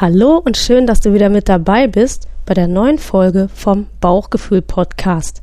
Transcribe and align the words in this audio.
Hallo 0.00 0.40
und 0.42 0.56
schön, 0.56 0.86
dass 0.86 1.00
du 1.00 1.12
wieder 1.12 1.28
mit 1.28 1.50
dabei 1.50 1.86
bist 1.86 2.26
bei 2.46 2.54
der 2.54 2.68
neuen 2.68 2.96
Folge 2.96 3.50
vom 3.54 3.86
Bauchgefühl 4.00 4.62
Podcast. 4.62 5.42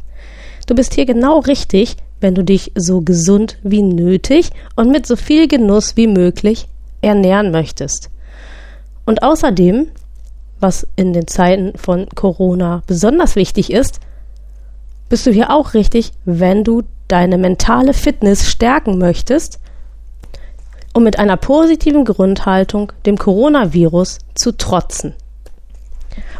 Du 0.65 0.73
bist 0.73 0.95
hier 0.95 1.05
genau 1.05 1.37
richtig, 1.37 1.95
wenn 2.21 2.33
du 2.33 2.43
dich 2.43 2.71
so 2.73 3.01
gesund 3.01 3.59
wie 3.61 3.83
nötig 3.83 4.49
und 4.75 4.89
mit 4.89 5.05
so 5.05 5.15
viel 5.15 5.47
Genuss 5.47 5.95
wie 5.95 6.07
möglich 6.07 6.67
ernähren 7.01 7.51
möchtest. 7.51 8.09
Und 9.05 9.21
außerdem, 9.21 9.89
was 10.59 10.87
in 10.95 11.13
den 11.13 11.27
Zeiten 11.27 11.77
von 11.77 12.09
Corona 12.15 12.81
besonders 12.87 13.35
wichtig 13.35 13.71
ist, 13.71 13.99
bist 15.07 15.27
du 15.27 15.31
hier 15.31 15.51
auch 15.51 15.75
richtig, 15.75 16.13
wenn 16.25 16.63
du 16.63 16.81
deine 17.07 17.37
mentale 17.37 17.93
Fitness 17.93 18.49
stärken 18.49 18.97
möchtest 18.97 19.59
um 20.97 21.03
mit 21.03 21.19
einer 21.19 21.37
positiven 21.37 22.05
Grundhaltung 22.05 22.91
dem 23.05 23.19
Coronavirus 23.19 24.17
zu 24.33 24.57
trotzen. 24.57 25.13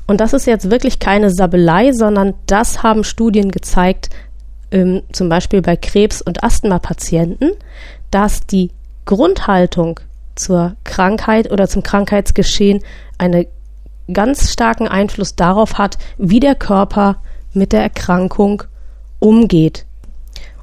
Und 0.07 0.19
das 0.19 0.33
ist 0.33 0.47
jetzt 0.47 0.71
wirklich 0.71 0.97
keine 0.97 1.29
Sabelei, 1.29 1.91
sondern 1.91 2.33
das 2.47 2.81
haben 2.81 3.03
Studien 3.03 3.51
gezeigt, 3.51 4.09
ähm, 4.71 5.03
zum 5.11 5.29
Beispiel 5.29 5.61
bei 5.61 5.75
Krebs- 5.75 6.23
und 6.23 6.43
Asthma-Patienten, 6.43 7.51
dass 8.09 8.47
die 8.47 8.71
Grundhaltung 9.05 9.99
zur 10.33 10.75
Krankheit 10.83 11.51
oder 11.51 11.67
zum 11.67 11.83
Krankheitsgeschehen 11.83 12.83
einen 13.19 13.45
ganz 14.11 14.51
starken 14.51 14.87
Einfluss 14.87 15.35
darauf 15.35 15.77
hat, 15.77 15.99
wie 16.17 16.39
der 16.39 16.55
Körper 16.55 17.17
mit 17.53 17.73
der 17.73 17.83
Erkrankung 17.83 18.63
umgeht. 19.19 19.85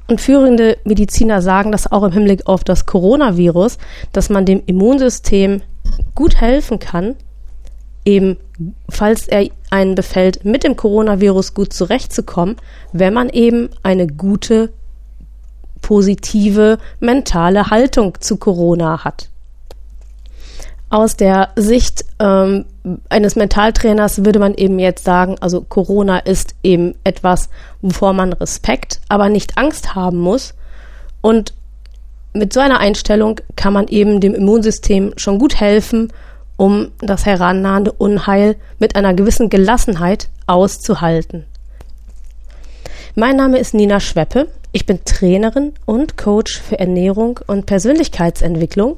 Und 0.07 0.21
führende 0.21 0.77
Mediziner 0.83 1.41
sagen 1.41 1.71
das 1.71 1.91
auch 1.91 2.03
im 2.03 2.11
Hinblick 2.11 2.47
auf 2.47 2.63
das 2.63 2.85
Coronavirus, 2.85 3.77
dass 4.11 4.29
man 4.29 4.45
dem 4.45 4.61
Immunsystem 4.65 5.61
gut 6.13 6.39
helfen 6.39 6.79
kann, 6.79 7.15
eben 8.05 8.37
falls 8.87 9.27
er 9.27 9.47
einen 9.71 9.95
befällt, 9.95 10.45
mit 10.45 10.63
dem 10.63 10.75
Coronavirus 10.75 11.53
gut 11.55 11.73
zurechtzukommen, 11.73 12.57
wenn 12.93 13.13
man 13.13 13.29
eben 13.29 13.69
eine 13.81 14.05
gute, 14.05 14.71
positive 15.81 16.77
mentale 16.99 17.69
Haltung 17.69 18.19
zu 18.19 18.37
Corona 18.37 19.03
hat 19.03 19.29
aus 20.95 21.17
der 21.17 21.49
Sicht 21.57 22.05
ähm, 22.19 22.63
eines 23.09 23.35
Mentaltrainers 23.35 24.23
würde 24.23 24.39
man 24.39 24.53
eben 24.53 24.79
jetzt 24.79 25.03
sagen, 25.03 25.35
also 25.41 25.59
Corona 25.59 26.19
ist 26.19 26.55
eben 26.63 26.95
etwas, 27.03 27.49
wovor 27.81 28.13
man 28.13 28.31
Respekt, 28.31 29.01
aber 29.09 29.27
nicht 29.27 29.57
Angst 29.57 29.93
haben 29.93 30.17
muss. 30.17 30.53
Und 31.19 31.53
mit 32.31 32.53
so 32.53 32.61
einer 32.61 32.79
Einstellung 32.79 33.41
kann 33.57 33.73
man 33.73 33.89
eben 33.89 34.21
dem 34.21 34.33
Immunsystem 34.33 35.11
schon 35.17 35.37
gut 35.37 35.59
helfen, 35.59 36.13
um 36.55 36.91
das 36.99 37.25
herannahende 37.25 37.91
Unheil 37.91 38.55
mit 38.79 38.95
einer 38.95 39.13
gewissen 39.13 39.49
Gelassenheit 39.49 40.29
auszuhalten. 40.47 41.43
Mein 43.15 43.35
Name 43.35 43.59
ist 43.59 43.73
Nina 43.73 43.99
Schweppe. 43.99 44.47
Ich 44.71 44.85
bin 44.85 45.03
Trainerin 45.03 45.73
und 45.85 46.17
Coach 46.17 46.61
für 46.61 46.79
Ernährung 46.79 47.41
und 47.47 47.65
Persönlichkeitsentwicklung 47.65 48.97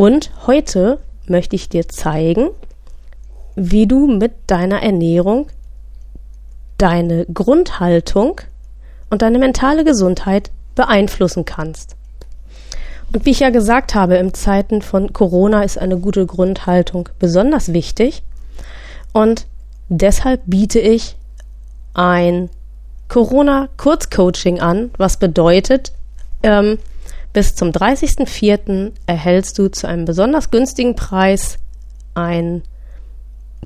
und 0.00 0.30
heute 0.46 0.98
möchte 1.26 1.56
ich 1.56 1.68
dir 1.68 1.86
zeigen, 1.86 2.48
wie 3.54 3.86
du 3.86 4.06
mit 4.06 4.32
deiner 4.46 4.82
Ernährung 4.82 5.48
deine 6.78 7.26
Grundhaltung 7.26 8.40
und 9.10 9.20
deine 9.20 9.38
mentale 9.38 9.84
Gesundheit 9.84 10.50
beeinflussen 10.74 11.44
kannst. 11.44 11.96
Und 13.12 13.26
wie 13.26 13.30
ich 13.32 13.40
ja 13.40 13.50
gesagt 13.50 13.94
habe, 13.94 14.16
in 14.16 14.32
Zeiten 14.32 14.80
von 14.80 15.12
Corona 15.12 15.64
ist 15.64 15.76
eine 15.76 15.98
gute 15.98 16.24
Grundhaltung 16.24 17.10
besonders 17.18 17.74
wichtig. 17.74 18.22
Und 19.12 19.46
deshalb 19.90 20.40
biete 20.46 20.78
ich 20.78 21.14
ein 21.92 22.48
Corona-Kurzcoaching 23.08 24.60
an, 24.60 24.92
was 24.96 25.18
bedeutet, 25.18 25.92
ähm, 26.42 26.78
bis 27.32 27.54
zum 27.54 27.70
30.04. 27.70 28.92
erhältst 29.06 29.58
du 29.58 29.68
zu 29.68 29.86
einem 29.86 30.04
besonders 30.04 30.50
günstigen 30.50 30.96
Preis 30.96 31.58
ein 32.14 32.62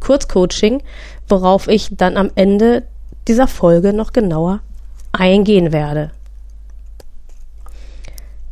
Kurzcoaching, 0.00 0.82
worauf 1.28 1.68
ich 1.68 1.88
dann 1.92 2.16
am 2.16 2.30
Ende 2.34 2.84
dieser 3.26 3.48
Folge 3.48 3.92
noch 3.92 4.12
genauer 4.12 4.60
eingehen 5.12 5.72
werde. 5.72 6.10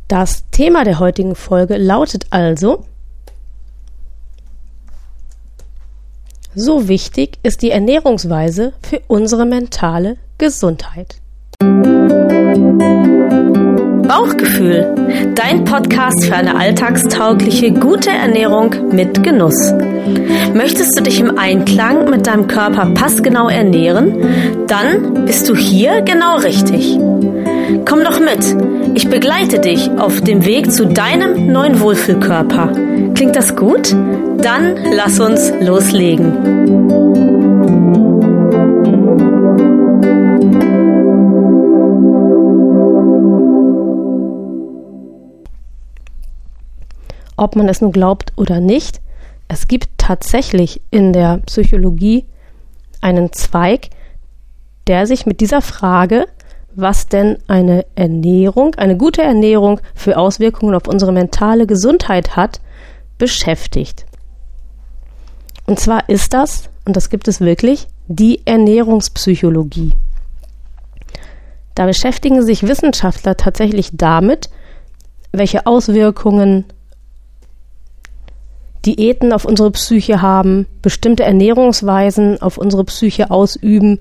Das 0.07 0.49
Thema 0.51 0.83
der 0.83 0.99
heutigen 0.99 1.35
Folge 1.35 1.77
lautet 1.77 2.27
also, 2.29 2.85
so 6.55 6.87
wichtig 6.87 7.39
ist 7.41 7.61
die 7.63 7.71
Ernährungsweise 7.71 8.73
für 8.81 9.01
unsere 9.07 9.45
mentale 9.45 10.17
Gesundheit. 10.37 11.19
Bauchgefühl, 14.07 15.33
dein 15.33 15.63
Podcast 15.63 16.25
für 16.25 16.35
eine 16.35 16.55
alltagstaugliche, 16.55 17.71
gute 17.71 18.09
Ernährung 18.09 18.75
mit 18.91 19.23
Genuss. 19.23 19.73
Möchtest 20.53 20.97
du 20.97 21.03
dich 21.03 21.19
im 21.19 21.37
Einklang 21.37 22.09
mit 22.09 22.27
deinem 22.27 22.47
Körper 22.47 22.87
passgenau 22.93 23.47
ernähren? 23.47 24.65
Dann 24.67 25.25
bist 25.25 25.47
du 25.47 25.55
hier 25.55 26.01
genau 26.01 26.35
richtig. 26.37 26.97
Komm 27.85 28.03
doch 28.03 28.19
mit. 28.19 28.55
Ich 28.95 29.09
begleite 29.09 29.59
dich 29.59 29.89
auf 29.97 30.21
dem 30.21 30.45
Weg 30.45 30.71
zu 30.71 30.85
deinem 30.85 31.47
neuen 31.47 31.79
Wohlfühlkörper. 31.79 32.71
Klingt 33.15 33.35
das 33.35 33.55
gut? 33.55 33.95
Dann 34.37 34.75
lass 34.95 35.19
uns 35.19 35.53
loslegen. 35.61 37.52
Ob 47.35 47.55
man 47.55 47.67
es 47.69 47.81
nun 47.81 47.91
glaubt 47.91 48.33
oder 48.35 48.59
nicht, 48.59 49.01
es 49.47 49.67
gibt 49.67 49.89
tatsächlich 49.97 50.81
in 50.89 51.13
der 51.13 51.37
Psychologie 51.45 52.25
einen 53.01 53.33
Zweig, 53.33 53.89
der 54.87 55.07
sich 55.07 55.25
mit 55.25 55.41
dieser 55.41 55.61
Frage, 55.61 56.27
was 56.75 57.07
denn 57.07 57.37
eine 57.47 57.85
Ernährung, 57.95 58.75
eine 58.75 58.97
gute 58.97 59.21
Ernährung 59.21 59.79
für 59.93 60.17
Auswirkungen 60.17 60.75
auf 60.75 60.87
unsere 60.87 61.11
mentale 61.11 61.67
Gesundheit 61.67 62.35
hat, 62.35 62.61
beschäftigt. 63.17 64.05
Und 65.65 65.79
zwar 65.79 66.09
ist 66.09 66.33
das, 66.33 66.69
und 66.85 66.95
das 66.95 67.09
gibt 67.09 67.27
es 67.27 67.39
wirklich, 67.39 67.87
die 68.07 68.41
Ernährungspsychologie. 68.45 69.93
Da 71.75 71.85
beschäftigen 71.85 72.43
sich 72.43 72.63
Wissenschaftler 72.63 73.37
tatsächlich 73.37 73.89
damit, 73.93 74.49
welche 75.31 75.65
Auswirkungen 75.65 76.65
Diäten 78.85 79.33
auf 79.33 79.45
unsere 79.45 79.71
Psyche 79.71 80.21
haben, 80.21 80.67
bestimmte 80.81 81.23
Ernährungsweisen 81.23 82.41
auf 82.41 82.57
unsere 82.57 82.83
Psyche 82.83 83.31
ausüben 83.31 83.99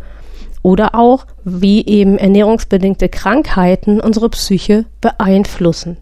oder 0.63 0.95
auch 0.95 1.27
wie 1.45 1.85
eben 1.87 2.19
ernährungsbedingte 2.19 3.09
Krankheiten 3.09 4.01
unsere 4.01 4.29
Psyche 4.31 4.85
beeinflussen. 5.01 5.97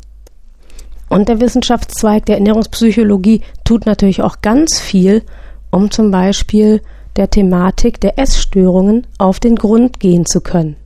Und 1.09 1.29
der 1.29 1.41
Wissenschaftszweig 1.41 2.27
der 2.27 2.37
Ernährungspsychologie 2.37 3.43
tut 3.65 3.87
natürlich 3.87 4.23
auch 4.23 4.43
ganz 4.43 4.79
viel, 4.79 5.23
um 5.71 5.91
zum 5.91 6.11
Beispiel 6.11 6.83
der 7.17 7.29
Thematik 7.31 8.01
der 8.01 8.19
Essstörungen 8.19 9.07
auf 9.19 9.41
den 9.41 9.57
Grund 9.57 9.99
gehen 9.99 10.25
zu 10.25 10.41
können. 10.41 10.77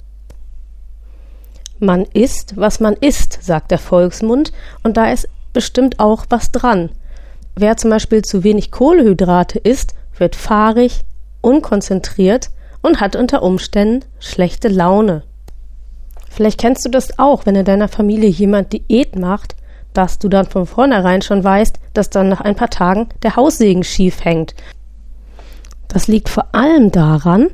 Man 1.79 2.07
isst, 2.15 2.57
was 2.57 2.81
man 2.81 2.95
isst, 2.95 3.39
sagt 3.43 3.71
der 3.71 3.79
Volksmund, 3.79 4.53
und 4.83 4.97
da 4.97 5.11
ist 5.11 5.29
bestimmt 5.53 6.01
auch 6.01 6.25
was 6.31 6.51
dran. 6.51 6.91
Wer 7.57 7.77
zum 7.77 7.91
Beispiel 7.91 8.23
zu 8.23 8.43
wenig 8.43 8.71
Kohlehydrate 8.71 9.59
isst, 9.59 9.95
wird 10.17 10.35
fahrig, 10.35 11.05
unkonzentriert 11.41 12.51
und 12.83 13.01
hat 13.01 13.17
unter 13.17 13.43
Umständen 13.43 14.05
schlechte 14.19 14.69
Laune. 14.69 15.23
Vielleicht 16.29 16.61
kennst 16.61 16.85
du 16.85 16.89
das 16.89 17.19
auch, 17.19 17.47
wenn 17.47 17.55
in 17.55 17.65
deiner 17.65 17.89
Familie 17.89 18.29
jemand 18.29 18.73
Diät 18.73 19.17
macht, 19.17 19.55
dass 19.93 20.19
du 20.19 20.29
dann 20.29 20.47
von 20.47 20.67
vornherein 20.67 21.23
schon 21.23 21.45
weißt, 21.45 21.79
dass 21.93 22.11
dann 22.11 22.29
nach 22.29 22.41
ein 22.41 22.57
paar 22.57 22.71
Tagen 22.71 23.09
der 23.23 23.37
Haussegen 23.37 23.85
schief 23.85 24.25
hängt. 24.25 24.55
Das 25.87 26.09
liegt 26.09 26.29
vor 26.29 26.47
allem 26.53 26.91
daran, 26.91 27.51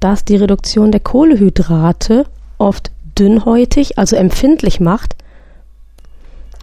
dass 0.00 0.24
die 0.24 0.36
Reduktion 0.36 0.92
der 0.92 1.00
Kohlehydrate 1.00 2.24
oft 2.56 2.90
dünnhäutig, 3.18 3.98
also 3.98 4.16
empfindlich 4.16 4.80
macht 4.80 5.16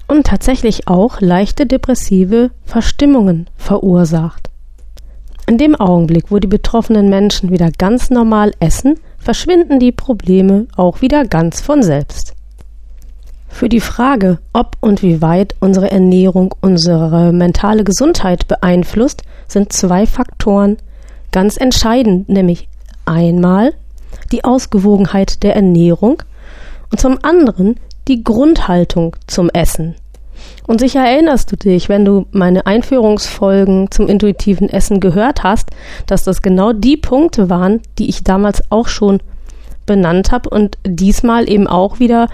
und 0.10 0.26
tatsächlich 0.26 0.88
auch 0.88 1.22
leichte 1.22 1.66
depressive 1.66 2.52
Verstimmungen 2.66 3.48
verursacht. 3.56 4.50
In 5.48 5.58
dem 5.58 5.76
Augenblick, 5.76 6.26
wo 6.30 6.40
die 6.40 6.48
betroffenen 6.48 7.10
Menschen 7.10 7.52
wieder 7.52 7.72
ganz 7.72 8.10
normal 8.10 8.52
essen, 8.60 9.00
verschwinden 9.18 9.80
die 9.80 9.92
Probleme 9.92 10.68
auch 10.76 11.02
wieder 11.02 11.26
ganz 11.26 11.62
von 11.62 11.84
selbst. 11.84 12.34
Für 13.48 13.70
die 13.70 13.80
Frage, 13.80 14.40
ob 14.54 14.78
und 14.80 15.02
wie 15.02 15.22
weit 15.22 15.56
unsere 15.60 15.92
Ernährung 15.92 16.54
unsere 16.62 17.34
mentale 17.34 17.84
Gesundheit 17.84 18.48
beeinflusst, 18.48 19.24
sind 19.48 19.74
zwei 19.74 20.06
Faktoren 20.06 20.78
ganz 21.32 21.58
entscheidend, 21.58 22.30
nämlich 22.30 22.68
einmal 23.06 23.74
die 24.32 24.44
Ausgewogenheit 24.44 25.44
der 25.44 25.56
Ernährung 25.56 26.22
und 26.92 27.00
zum 27.00 27.18
anderen 27.24 27.80
die 28.10 28.24
Grundhaltung 28.24 29.16
zum 29.28 29.50
Essen. 29.50 29.96
Und 30.68 30.80
sicher 30.80 31.02
erinnerst 31.02 31.52
du 31.52 31.56
dich, 31.56 31.90
wenn 31.90 32.06
du 32.06 32.26
meine 32.32 32.66
Einführungsfolgen 32.66 33.92
zum 33.92 34.08
intuitiven 34.08 34.70
Essen 34.70 35.00
gehört 35.00 35.44
hast, 35.44 35.70
dass 36.06 36.24
das 36.24 36.42
genau 36.42 36.74
die 36.74 36.98
Punkte 36.98 37.50
waren, 37.50 37.82
die 37.98 38.10
ich 38.10 38.24
damals 38.24 38.62
auch 38.72 38.88
schon 38.88 39.20
benannt 39.86 40.32
habe 40.32 40.50
und 40.50 40.78
diesmal 40.86 41.50
eben 41.50 41.68
auch 41.68 42.00
wieder 42.00 42.28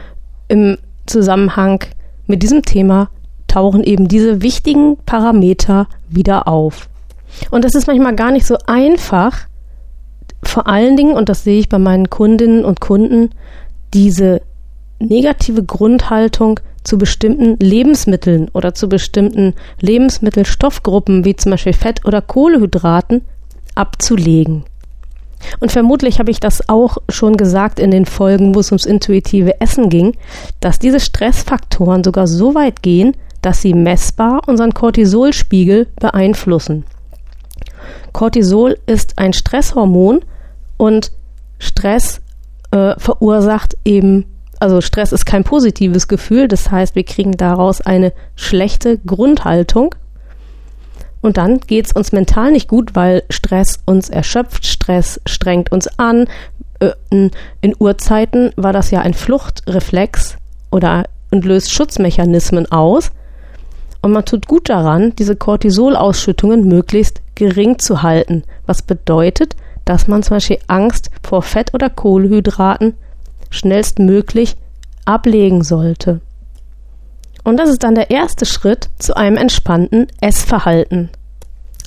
im 0.48 0.78
Zusammenhang 1.06 1.84
mit 2.28 2.44
diesem 2.44 2.64
Thema 2.64 3.10
tauchen 3.48 3.84
eben 3.84 4.08
diese 4.08 4.42
wichtigen 4.42 4.98
Parameter 5.06 5.88
wieder 6.10 6.48
auf. 6.48 6.90
Und 7.52 7.64
es 7.64 7.76
ist 7.76 7.88
manchmal 7.88 8.16
gar 8.16 8.32
nicht 8.32 8.46
so 8.46 8.58
einfach, 8.68 9.48
vor 10.44 10.68
allen 10.68 10.98
Dingen, 10.98 11.16
und 11.16 11.30
das 11.30 11.44
sehe 11.44 11.60
ich 11.60 11.70
bei 11.70 11.80
meinen 11.80 12.10
Kundinnen 12.10 12.66
und 12.66 12.82
Kunden, 12.82 13.30
diese 13.94 14.42
negative 15.00 15.64
Grundhaltung 15.64 16.60
zu 16.84 16.98
bestimmten 16.98 17.58
Lebensmitteln 17.60 18.50
oder 18.54 18.74
zu 18.74 18.88
bestimmten 18.88 19.54
Lebensmittelstoffgruppen 19.82 21.26
wie 21.26 21.36
zum 21.36 21.52
Beispiel 21.52 21.74
Fett 21.74 22.06
oder 22.06 22.22
Kohlehydraten 22.22 23.24
abzulegen. 23.74 24.66
Und 25.60 25.72
vermutlich 25.72 26.20
habe 26.20 26.32
ich 26.32 26.40
das 26.40 26.70
auch 26.70 26.98
schon 27.10 27.38
gesagt 27.38 27.80
in 27.80 27.92
den 27.92 28.06
Folgen, 28.06 28.56
wo 28.56 28.60
es 28.60 28.72
ums 28.72 28.86
intuitive 28.86 29.60
Essen 29.62 29.90
ging, 29.90 30.16
dass 30.60 30.80
diese 30.80 31.00
Stressfaktoren 31.00 32.04
sogar 32.04 32.28
so 32.28 32.56
weit 32.56 32.82
gehen, 32.82 33.16
dass 33.42 33.62
sie 33.62 33.74
messbar 33.74 34.42
unseren 34.48 34.74
Cortisolspiegel 34.74 35.88
beeinflussen. 36.00 36.86
Cortisol 38.12 38.78
ist 38.86 39.20
ein 39.20 39.34
Stresshormon 39.34 40.22
und 40.78 41.12
Stress 41.60 42.22
äh, 42.72 42.96
verursacht 42.98 43.78
eben, 43.86 44.26
also 44.66 44.82
Stress 44.82 45.12
ist 45.12 45.28
kein 45.28 45.44
positives 45.44 46.08
Gefühl, 46.08 46.48
das 46.48 46.72
heißt, 46.72 46.96
wir 46.96 47.04
kriegen 47.04 47.34
daraus 47.34 47.82
eine 47.82 48.14
schlechte 48.36 48.98
Grundhaltung 48.98 49.94
und 51.22 51.38
dann 51.38 51.60
geht 51.60 51.86
es 51.86 51.92
uns 51.92 52.12
mental 52.12 52.52
nicht 52.52 52.68
gut, 52.68 52.96
weil 52.96 53.22
Stress 53.30 53.78
uns 53.86 54.10
erschöpft, 54.10 54.66
Stress 54.66 55.22
strengt 55.28 55.72
uns 55.72 55.88
an. 56.00 56.26
Äh, 56.80 56.94
in 57.62 57.76
Urzeiten 57.78 58.54
war 58.56 58.74
das 58.74 58.90
ja 58.90 59.02
ein 59.02 59.14
Fluchtreflex 59.14 60.38
oder 60.72 61.06
und 61.30 61.46
löst 61.46 61.72
Schutzmechanismen 61.72 62.72
aus. 62.72 63.12
Und 64.02 64.14
man 64.14 64.26
tut 64.26 64.48
gut 64.48 64.70
daran, 64.70 65.16
diese 65.16 65.36
Cortisolausschüttungen 65.36 66.68
möglichst 66.68 67.22
gering 67.36 67.78
zu 67.78 68.02
halten, 68.02 68.44
was 68.66 68.82
bedeutet, 68.82 69.56
dass 69.84 70.08
man 70.08 70.24
zum 70.24 70.38
Beispiel 70.38 70.58
Angst 70.66 71.12
vor 71.22 71.44
Fett 71.44 71.72
oder 71.76 71.92
Kohlenhydraten 71.92 72.96
schnellstmöglich 73.50 74.56
ablegen 75.06 75.64
sollte. 75.64 76.22
Und 77.44 77.58
das 77.58 77.70
ist 77.70 77.84
dann 77.84 77.96
der 77.96 78.10
erste 78.10 78.46
Schritt 78.46 78.90
zu 78.98 79.16
einem 79.16 79.38
entspannten 79.38 80.08
Essverhalten. 80.20 81.10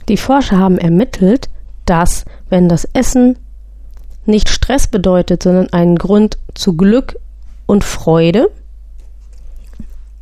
Die 0.08 0.16
Forscher 0.16 0.58
haben 0.58 0.78
ermittelt, 0.78 1.48
dass 1.84 2.24
wenn 2.48 2.68
das 2.68 2.84
Essen 2.92 3.38
nicht 4.24 4.48
Stress 4.48 4.86
bedeutet, 4.86 5.42
sondern 5.42 5.72
einen 5.72 5.96
Grund 5.96 6.38
zu 6.54 6.76
Glück 6.76 7.18
und 7.66 7.82
Freude, 7.82 8.50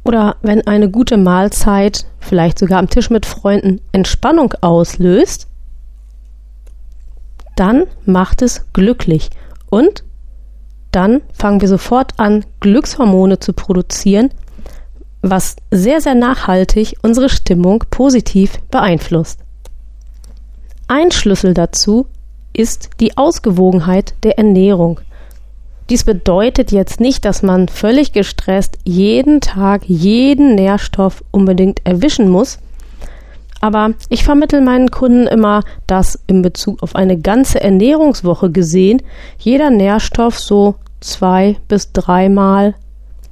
oder 0.06 0.36
wenn 0.40 0.64
eine 0.68 0.88
gute 0.88 1.16
Mahlzeit, 1.16 2.06
vielleicht 2.20 2.60
sogar 2.60 2.78
am 2.78 2.88
Tisch 2.88 3.10
mit 3.10 3.26
Freunden, 3.26 3.80
Entspannung 3.90 4.54
auslöst, 4.60 5.48
dann 7.56 7.84
macht 8.04 8.40
es 8.40 8.66
glücklich. 8.72 9.30
Und 9.68 10.04
dann 10.96 11.20
fangen 11.34 11.60
wir 11.60 11.68
sofort 11.68 12.14
an, 12.16 12.46
Glückshormone 12.60 13.38
zu 13.38 13.52
produzieren, 13.52 14.30
was 15.20 15.56
sehr, 15.70 16.00
sehr 16.00 16.14
nachhaltig 16.14 16.96
unsere 17.02 17.28
Stimmung 17.28 17.84
positiv 17.90 18.58
beeinflusst. 18.70 19.40
Ein 20.88 21.10
Schlüssel 21.10 21.52
dazu 21.52 22.06
ist 22.54 22.88
die 22.98 23.18
Ausgewogenheit 23.18 24.14
der 24.22 24.38
Ernährung. 24.38 25.00
Dies 25.90 26.04
bedeutet 26.04 26.72
jetzt 26.72 26.98
nicht, 26.98 27.26
dass 27.26 27.42
man 27.42 27.68
völlig 27.68 28.12
gestresst 28.12 28.78
jeden 28.84 29.42
Tag 29.42 29.82
jeden 29.84 30.54
Nährstoff 30.54 31.22
unbedingt 31.30 31.82
erwischen 31.84 32.30
muss, 32.30 32.58
aber 33.60 33.90
ich 34.08 34.24
vermittle 34.24 34.62
meinen 34.62 34.90
Kunden 34.90 35.26
immer, 35.26 35.62
dass 35.86 36.18
in 36.26 36.40
Bezug 36.40 36.82
auf 36.82 36.94
eine 36.94 37.18
ganze 37.18 37.60
Ernährungswoche 37.60 38.50
gesehen 38.50 39.02
jeder 39.38 39.70
Nährstoff 39.70 40.38
so 40.38 40.76
zwei 41.00 41.56
bis 41.68 41.92
dreimal 41.92 42.74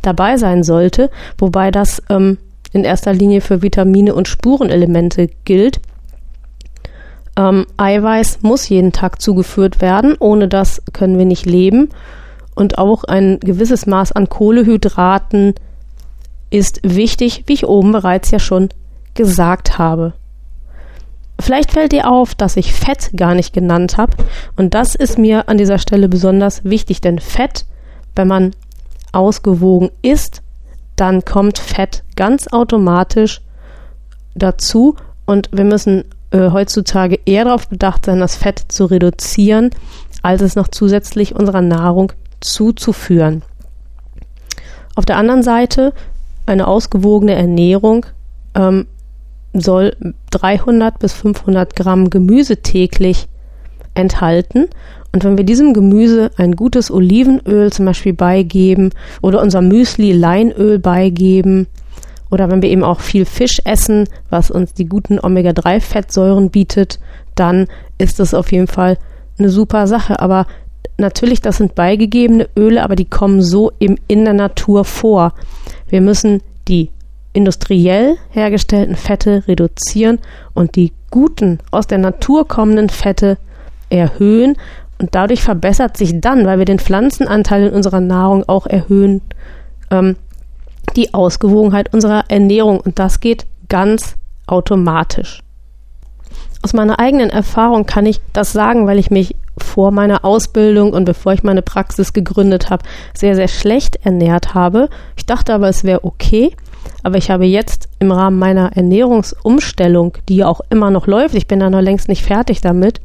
dabei 0.02 0.36
sein 0.36 0.62
sollte, 0.62 1.10
wobei 1.38 1.70
das 1.70 2.02
ähm, 2.10 2.38
in 2.72 2.84
erster 2.84 3.12
Linie 3.12 3.40
für 3.40 3.62
Vitamine 3.62 4.14
und 4.14 4.28
Spurenelemente 4.28 5.28
gilt. 5.44 5.80
Ähm, 7.36 7.66
Eiweiß 7.76 8.42
muss 8.42 8.68
jeden 8.68 8.92
Tag 8.92 9.20
zugeführt 9.20 9.80
werden, 9.80 10.16
ohne 10.18 10.48
das 10.48 10.82
können 10.92 11.18
wir 11.18 11.24
nicht 11.24 11.46
leben. 11.46 11.88
Und 12.54 12.78
auch 12.78 13.04
ein 13.04 13.40
gewisses 13.40 13.86
Maß 13.86 14.12
an 14.12 14.28
Kohlehydraten 14.28 15.54
ist 16.50 16.80
wichtig, 16.84 17.44
wie 17.46 17.54
ich 17.54 17.66
oben 17.66 17.92
bereits 17.92 18.30
ja 18.30 18.38
schon 18.38 18.68
gesagt 19.14 19.78
habe. 19.78 20.12
Vielleicht 21.40 21.72
fällt 21.72 21.92
dir 21.92 22.10
auf, 22.10 22.34
dass 22.34 22.56
ich 22.56 22.72
Fett 22.72 23.10
gar 23.16 23.34
nicht 23.34 23.52
genannt 23.52 23.96
habe. 23.96 24.16
Und 24.56 24.74
das 24.74 24.94
ist 24.94 25.18
mir 25.18 25.48
an 25.48 25.58
dieser 25.58 25.78
Stelle 25.78 26.08
besonders 26.08 26.64
wichtig, 26.64 27.00
denn 27.00 27.18
Fett, 27.18 27.66
wenn 28.14 28.28
man 28.28 28.52
ausgewogen 29.12 29.90
ist, 30.02 30.42
dann 30.96 31.24
kommt 31.24 31.58
Fett 31.58 32.04
ganz 32.16 32.48
automatisch 32.48 33.40
dazu 34.34 34.96
und 35.26 35.48
wir 35.52 35.64
müssen 35.64 36.04
äh, 36.30 36.50
heutzutage 36.50 37.18
eher 37.24 37.44
darauf 37.44 37.68
bedacht 37.68 38.06
sein, 38.06 38.20
das 38.20 38.36
Fett 38.36 38.64
zu 38.68 38.84
reduzieren, 38.86 39.70
als 40.22 40.42
es 40.42 40.56
noch 40.56 40.68
zusätzlich 40.68 41.34
unserer 41.34 41.60
Nahrung 41.60 42.12
zuzuführen. 42.40 43.42
Auf 44.94 45.04
der 45.04 45.16
anderen 45.16 45.42
Seite, 45.42 45.92
eine 46.46 46.68
ausgewogene 46.68 47.34
Ernährung 47.34 48.06
ähm, 48.54 48.86
soll 49.60 49.96
300 50.30 50.98
bis 50.98 51.12
500 51.12 51.76
Gramm 51.76 52.10
Gemüse 52.10 52.58
täglich 52.58 53.26
enthalten 53.94 54.68
und 55.14 55.22
wenn 55.22 55.36
wir 55.36 55.44
diesem 55.44 55.74
Gemüse 55.74 56.32
ein 56.38 56.56
gutes 56.56 56.90
Olivenöl 56.90 57.72
zum 57.72 57.84
Beispiel 57.84 58.14
beigeben 58.14 58.90
oder 59.22 59.40
unser 59.40 59.62
Müsli 59.62 60.12
Leinöl 60.12 60.80
beigeben 60.80 61.68
oder 62.32 62.50
wenn 62.50 62.62
wir 62.62 62.68
eben 62.68 62.82
auch 62.82 62.98
viel 62.98 63.24
Fisch 63.24 63.60
essen, 63.64 64.08
was 64.28 64.50
uns 64.50 64.74
die 64.74 64.86
guten 64.86 65.20
Omega-3-Fettsäuren 65.20 66.50
bietet, 66.50 66.98
dann 67.36 67.68
ist 67.96 68.18
das 68.18 68.34
auf 68.34 68.50
jeden 68.50 68.66
Fall 68.66 68.98
eine 69.38 69.50
super 69.50 69.86
Sache. 69.86 70.18
Aber 70.18 70.48
natürlich, 70.98 71.40
das 71.40 71.58
sind 71.58 71.76
beigegebene 71.76 72.48
Öle, 72.56 72.82
aber 72.82 72.96
die 72.96 73.04
kommen 73.04 73.40
so 73.40 73.70
eben 73.78 74.00
in 74.08 74.24
der 74.24 74.34
Natur 74.34 74.84
vor. 74.84 75.34
Wir 75.88 76.00
müssen 76.00 76.40
die 76.66 76.90
industriell 77.34 78.16
hergestellten 78.30 78.96
Fette 78.96 79.44
reduzieren 79.46 80.20
und 80.54 80.76
die 80.76 80.92
guten, 81.10 81.58
aus 81.70 81.86
der 81.86 81.98
Natur 81.98 82.48
kommenden 82.48 82.88
Fette 82.88 83.36
erhöhen 83.90 84.56
und 84.98 85.14
dadurch 85.14 85.42
verbessert 85.42 85.96
sich 85.96 86.20
dann, 86.20 86.46
weil 86.46 86.58
wir 86.58 86.64
den 86.64 86.78
Pflanzenanteil 86.78 87.66
in 87.66 87.74
unserer 87.74 88.00
Nahrung 88.00 88.48
auch 88.48 88.66
erhöhen, 88.66 89.20
ähm, 89.90 90.16
die 90.96 91.12
Ausgewogenheit 91.14 91.92
unserer 91.92 92.24
Ernährung. 92.28 92.80
Und 92.80 92.98
das 92.98 93.20
geht 93.20 93.46
ganz 93.68 94.16
automatisch. 94.46 95.40
Aus 96.62 96.72
meiner 96.72 96.98
eigenen 96.98 97.30
Erfahrung 97.30 97.86
kann 97.86 98.06
ich 98.06 98.20
das 98.32 98.52
sagen, 98.52 98.86
weil 98.86 98.98
ich 98.98 99.10
mich 99.10 99.36
vor 99.58 99.90
meiner 99.90 100.24
Ausbildung 100.24 100.92
und 100.92 101.04
bevor 101.04 101.32
ich 101.32 101.42
meine 101.42 101.62
Praxis 101.62 102.12
gegründet 102.12 102.70
habe, 102.70 102.84
sehr, 103.12 103.34
sehr 103.34 103.48
schlecht 103.48 103.96
ernährt 104.04 104.54
habe. 104.54 104.88
Ich 105.16 105.26
dachte 105.26 105.52
aber, 105.54 105.68
es 105.68 105.84
wäre 105.84 106.04
okay. 106.04 106.56
Aber 107.04 107.18
ich 107.18 107.30
habe 107.30 107.44
jetzt 107.44 107.88
im 107.98 108.10
Rahmen 108.10 108.38
meiner 108.38 108.72
Ernährungsumstellung, 108.74 110.16
die 110.28 110.36
ja 110.36 110.48
auch 110.48 110.62
immer 110.70 110.90
noch 110.90 111.06
läuft, 111.06 111.34
ich 111.34 111.46
bin 111.46 111.60
da 111.60 111.68
noch 111.68 111.82
längst 111.82 112.08
nicht 112.08 112.24
fertig 112.24 112.62
damit, 112.62 113.00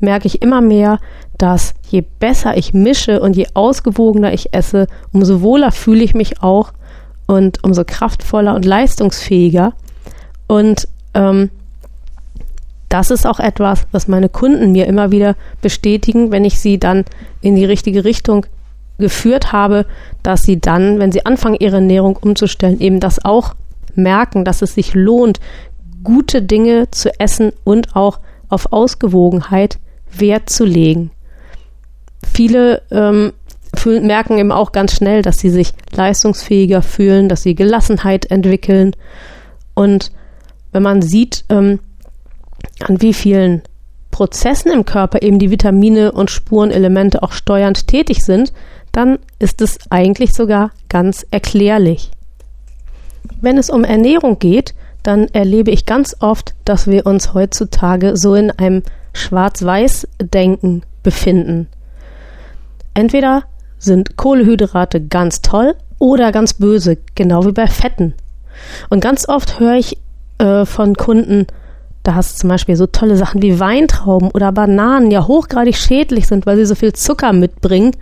merke 0.00 0.26
ich 0.26 0.40
immer 0.40 0.62
mehr, 0.62 0.98
dass 1.36 1.74
je 1.90 2.02
besser 2.18 2.56
ich 2.56 2.72
mische 2.72 3.20
und 3.20 3.36
je 3.36 3.46
ausgewogener 3.52 4.32
ich 4.32 4.54
esse, 4.54 4.86
umso 5.12 5.42
wohler 5.42 5.70
fühle 5.70 6.02
ich 6.02 6.14
mich 6.14 6.42
auch 6.42 6.72
und 7.26 7.62
umso 7.62 7.84
kraftvoller 7.84 8.54
und 8.54 8.64
leistungsfähiger. 8.64 9.74
Und 10.46 10.88
ähm, 11.12 11.50
das 12.88 13.10
ist 13.10 13.26
auch 13.26 13.38
etwas, 13.38 13.86
was 13.92 14.08
meine 14.08 14.30
Kunden 14.30 14.72
mir 14.72 14.86
immer 14.86 15.10
wieder 15.10 15.36
bestätigen, 15.60 16.30
wenn 16.30 16.46
ich 16.46 16.58
sie 16.58 16.78
dann 16.78 17.04
in 17.42 17.54
die 17.54 17.66
richtige 17.66 18.04
Richtung 18.04 18.46
geführt 18.98 19.52
habe, 19.52 19.86
dass 20.22 20.42
sie 20.42 20.60
dann, 20.60 20.98
wenn 20.98 21.12
sie 21.12 21.26
anfangen, 21.26 21.56
ihre 21.58 21.76
Ernährung 21.76 22.16
umzustellen, 22.16 22.80
eben 22.80 23.00
das 23.00 23.24
auch 23.24 23.54
merken, 23.94 24.44
dass 24.44 24.62
es 24.62 24.74
sich 24.74 24.94
lohnt, 24.94 25.40
gute 26.02 26.42
Dinge 26.42 26.90
zu 26.90 27.18
essen 27.18 27.52
und 27.64 27.96
auch 27.96 28.20
auf 28.48 28.72
Ausgewogenheit 28.72 29.78
Wert 30.12 30.48
zu 30.50 30.64
legen. 30.64 31.10
Viele 32.24 32.82
ähm, 32.90 33.32
fühlen, 33.74 34.06
merken 34.06 34.38
eben 34.38 34.52
auch 34.52 34.72
ganz 34.72 34.94
schnell, 34.94 35.22
dass 35.22 35.38
sie 35.38 35.50
sich 35.50 35.72
leistungsfähiger 35.92 36.82
fühlen, 36.82 37.28
dass 37.28 37.42
sie 37.42 37.54
Gelassenheit 37.54 38.30
entwickeln. 38.30 38.92
Und 39.74 40.12
wenn 40.72 40.82
man 40.82 41.02
sieht, 41.02 41.44
ähm, 41.48 41.80
an 42.80 43.00
wie 43.02 43.14
vielen 43.14 43.62
Prozessen 44.10 44.72
im 44.72 44.84
Körper 44.84 45.22
eben 45.22 45.38
die 45.38 45.50
Vitamine 45.50 46.12
und 46.12 46.30
Spurenelemente 46.30 47.22
auch 47.22 47.32
steuernd 47.32 47.86
tätig 47.86 48.24
sind, 48.24 48.52
dann 48.96 49.18
ist 49.38 49.60
es 49.60 49.78
eigentlich 49.90 50.32
sogar 50.32 50.70
ganz 50.88 51.26
erklärlich. 51.30 52.10
Wenn 53.42 53.58
es 53.58 53.68
um 53.68 53.84
Ernährung 53.84 54.38
geht, 54.38 54.74
dann 55.02 55.28
erlebe 55.34 55.70
ich 55.70 55.84
ganz 55.84 56.16
oft, 56.20 56.54
dass 56.64 56.86
wir 56.86 57.04
uns 57.04 57.34
heutzutage 57.34 58.16
so 58.16 58.34
in 58.34 58.50
einem 58.50 58.82
Schwarz-Weiß-Denken 59.12 60.82
befinden. 61.02 61.68
Entweder 62.94 63.44
sind 63.78 64.16
Kohlehydrate 64.16 65.06
ganz 65.06 65.42
toll 65.42 65.74
oder 65.98 66.32
ganz 66.32 66.54
böse, 66.54 66.96
genau 67.14 67.44
wie 67.44 67.52
bei 67.52 67.66
Fetten. 67.66 68.14
Und 68.88 69.00
ganz 69.00 69.28
oft 69.28 69.60
höre 69.60 69.74
ich 69.74 69.98
äh, 70.38 70.64
von 70.64 70.94
Kunden, 70.94 71.46
dass 72.02 72.36
zum 72.36 72.48
Beispiel 72.48 72.76
so 72.76 72.86
tolle 72.86 73.18
Sachen 73.18 73.42
wie 73.42 73.60
Weintrauben 73.60 74.30
oder 74.30 74.52
Bananen 74.52 75.10
ja 75.10 75.26
hochgradig 75.26 75.76
schädlich 75.76 76.26
sind, 76.26 76.46
weil 76.46 76.56
sie 76.56 76.64
so 76.64 76.74
viel 76.74 76.94
Zucker 76.94 77.34
mitbringen. 77.34 77.92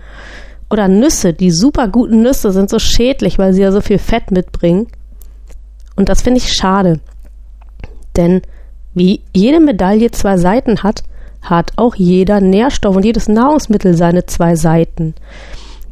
Oder 0.75 0.89
Nüsse, 0.89 1.33
die 1.33 1.53
super 1.53 1.87
guten 1.87 2.23
Nüsse 2.23 2.51
sind 2.51 2.69
so 2.69 2.81
schädlich, 2.81 3.39
weil 3.39 3.55
sie 3.55 3.63
ja 3.63 3.71
so 3.71 3.81
viel 3.81 3.99
Fett 3.99 4.33
mitbringen. 4.33 4.89
Und 5.95 6.09
das 6.09 6.23
finde 6.23 6.39
ich 6.39 6.53
schade. 6.53 6.99
Denn 8.17 8.43
wie 8.93 9.21
jede 9.33 9.61
Medaille 9.61 10.11
zwei 10.11 10.37
Seiten 10.37 10.83
hat, 10.83 11.05
hat 11.43 11.71
auch 11.77 11.95
jeder 11.95 12.41
Nährstoff 12.41 12.97
und 12.97 13.05
jedes 13.05 13.29
Nahrungsmittel 13.29 13.97
seine 13.97 14.27
zwei 14.27 14.57
Seiten. 14.57 15.15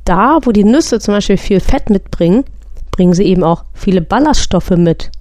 Da, 0.04 0.40
wo 0.42 0.50
die 0.50 0.64
Nüsse 0.64 0.98
zum 0.98 1.14
Beispiel 1.14 1.36
viel 1.36 1.60
Fett 1.60 1.88
mitbringen, 1.88 2.42
bringen 2.90 3.14
sie 3.14 3.26
eben 3.26 3.44
auch 3.44 3.62
viele 3.74 4.00
Ballaststoffe 4.00 4.70
mit. 4.70 5.12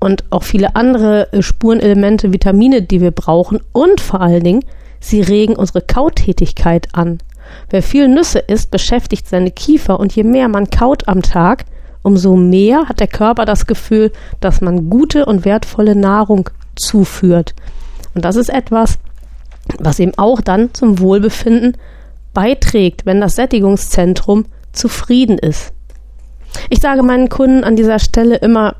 Und 0.00 0.24
auch 0.30 0.44
viele 0.44 0.74
andere 0.74 1.30
äh, 1.34 1.42
Spurenelemente, 1.42 2.32
Vitamine, 2.32 2.80
die 2.80 3.02
wir 3.02 3.10
brauchen. 3.10 3.60
Und 3.72 4.00
vor 4.00 4.22
allen 4.22 4.42
Dingen, 4.42 4.64
sie 5.00 5.20
regen 5.20 5.54
unsere 5.54 5.82
Kautätigkeit 5.82 6.88
an. 6.94 7.18
Wer 7.70 7.82
viel 7.82 8.08
Nüsse 8.08 8.38
isst, 8.38 8.70
beschäftigt 8.70 9.28
seine 9.28 9.50
Kiefer 9.50 10.00
und 10.00 10.14
je 10.14 10.24
mehr 10.24 10.48
man 10.48 10.70
kaut 10.70 11.08
am 11.08 11.22
Tag, 11.22 11.64
umso 12.02 12.36
mehr 12.36 12.88
hat 12.88 13.00
der 13.00 13.06
Körper 13.06 13.44
das 13.44 13.66
Gefühl, 13.66 14.12
dass 14.40 14.60
man 14.60 14.88
gute 14.88 15.26
und 15.26 15.44
wertvolle 15.44 15.94
Nahrung 15.94 16.50
zuführt. 16.76 17.54
Und 18.14 18.24
das 18.24 18.36
ist 18.36 18.48
etwas, 18.48 18.98
was 19.78 19.98
eben 19.98 20.16
auch 20.16 20.40
dann 20.40 20.72
zum 20.72 20.98
Wohlbefinden 20.98 21.76
beiträgt, 22.32 23.04
wenn 23.04 23.20
das 23.20 23.36
Sättigungszentrum 23.36 24.46
zufrieden 24.72 25.38
ist. 25.38 25.72
Ich 26.70 26.80
sage 26.80 27.02
meinen 27.02 27.28
Kunden 27.28 27.64
an 27.64 27.76
dieser 27.76 27.98
Stelle 27.98 28.36
immer, 28.36 28.76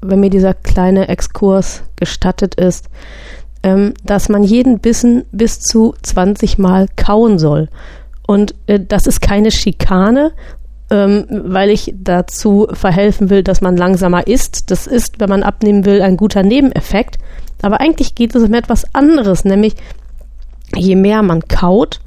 wenn 0.00 0.20
mir 0.20 0.30
dieser 0.30 0.54
kleine 0.54 1.08
Exkurs 1.08 1.82
gestattet 1.96 2.56
ist, 2.56 2.88
ähm, 3.64 3.94
dass 4.04 4.28
man 4.28 4.44
jeden 4.44 4.78
Bissen 4.78 5.24
bis 5.32 5.58
zu 5.58 5.94
20 6.02 6.58
Mal 6.58 6.86
kauen 6.96 7.38
soll. 7.38 7.68
Und 8.26 8.54
äh, 8.66 8.78
das 8.78 9.06
ist 9.06 9.22
keine 9.22 9.50
Schikane, 9.50 10.32
ähm, 10.90 11.24
weil 11.30 11.70
ich 11.70 11.94
dazu 11.96 12.68
verhelfen 12.70 13.30
will, 13.30 13.42
dass 13.42 13.62
man 13.62 13.78
langsamer 13.78 14.26
isst. 14.26 14.70
Das 14.70 14.86
ist, 14.86 15.18
wenn 15.18 15.30
man 15.30 15.42
abnehmen 15.42 15.86
will, 15.86 16.02
ein 16.02 16.18
guter 16.18 16.42
Nebeneffekt. 16.42 17.16
Aber 17.62 17.80
eigentlich 17.80 18.14
geht 18.14 18.34
es 18.34 18.42
um 18.42 18.52
etwas 18.52 18.84
anderes, 18.94 19.46
nämlich 19.46 19.74
je 20.76 20.96
mehr 20.96 21.22
man 21.22 21.48
kaut, 21.48 22.00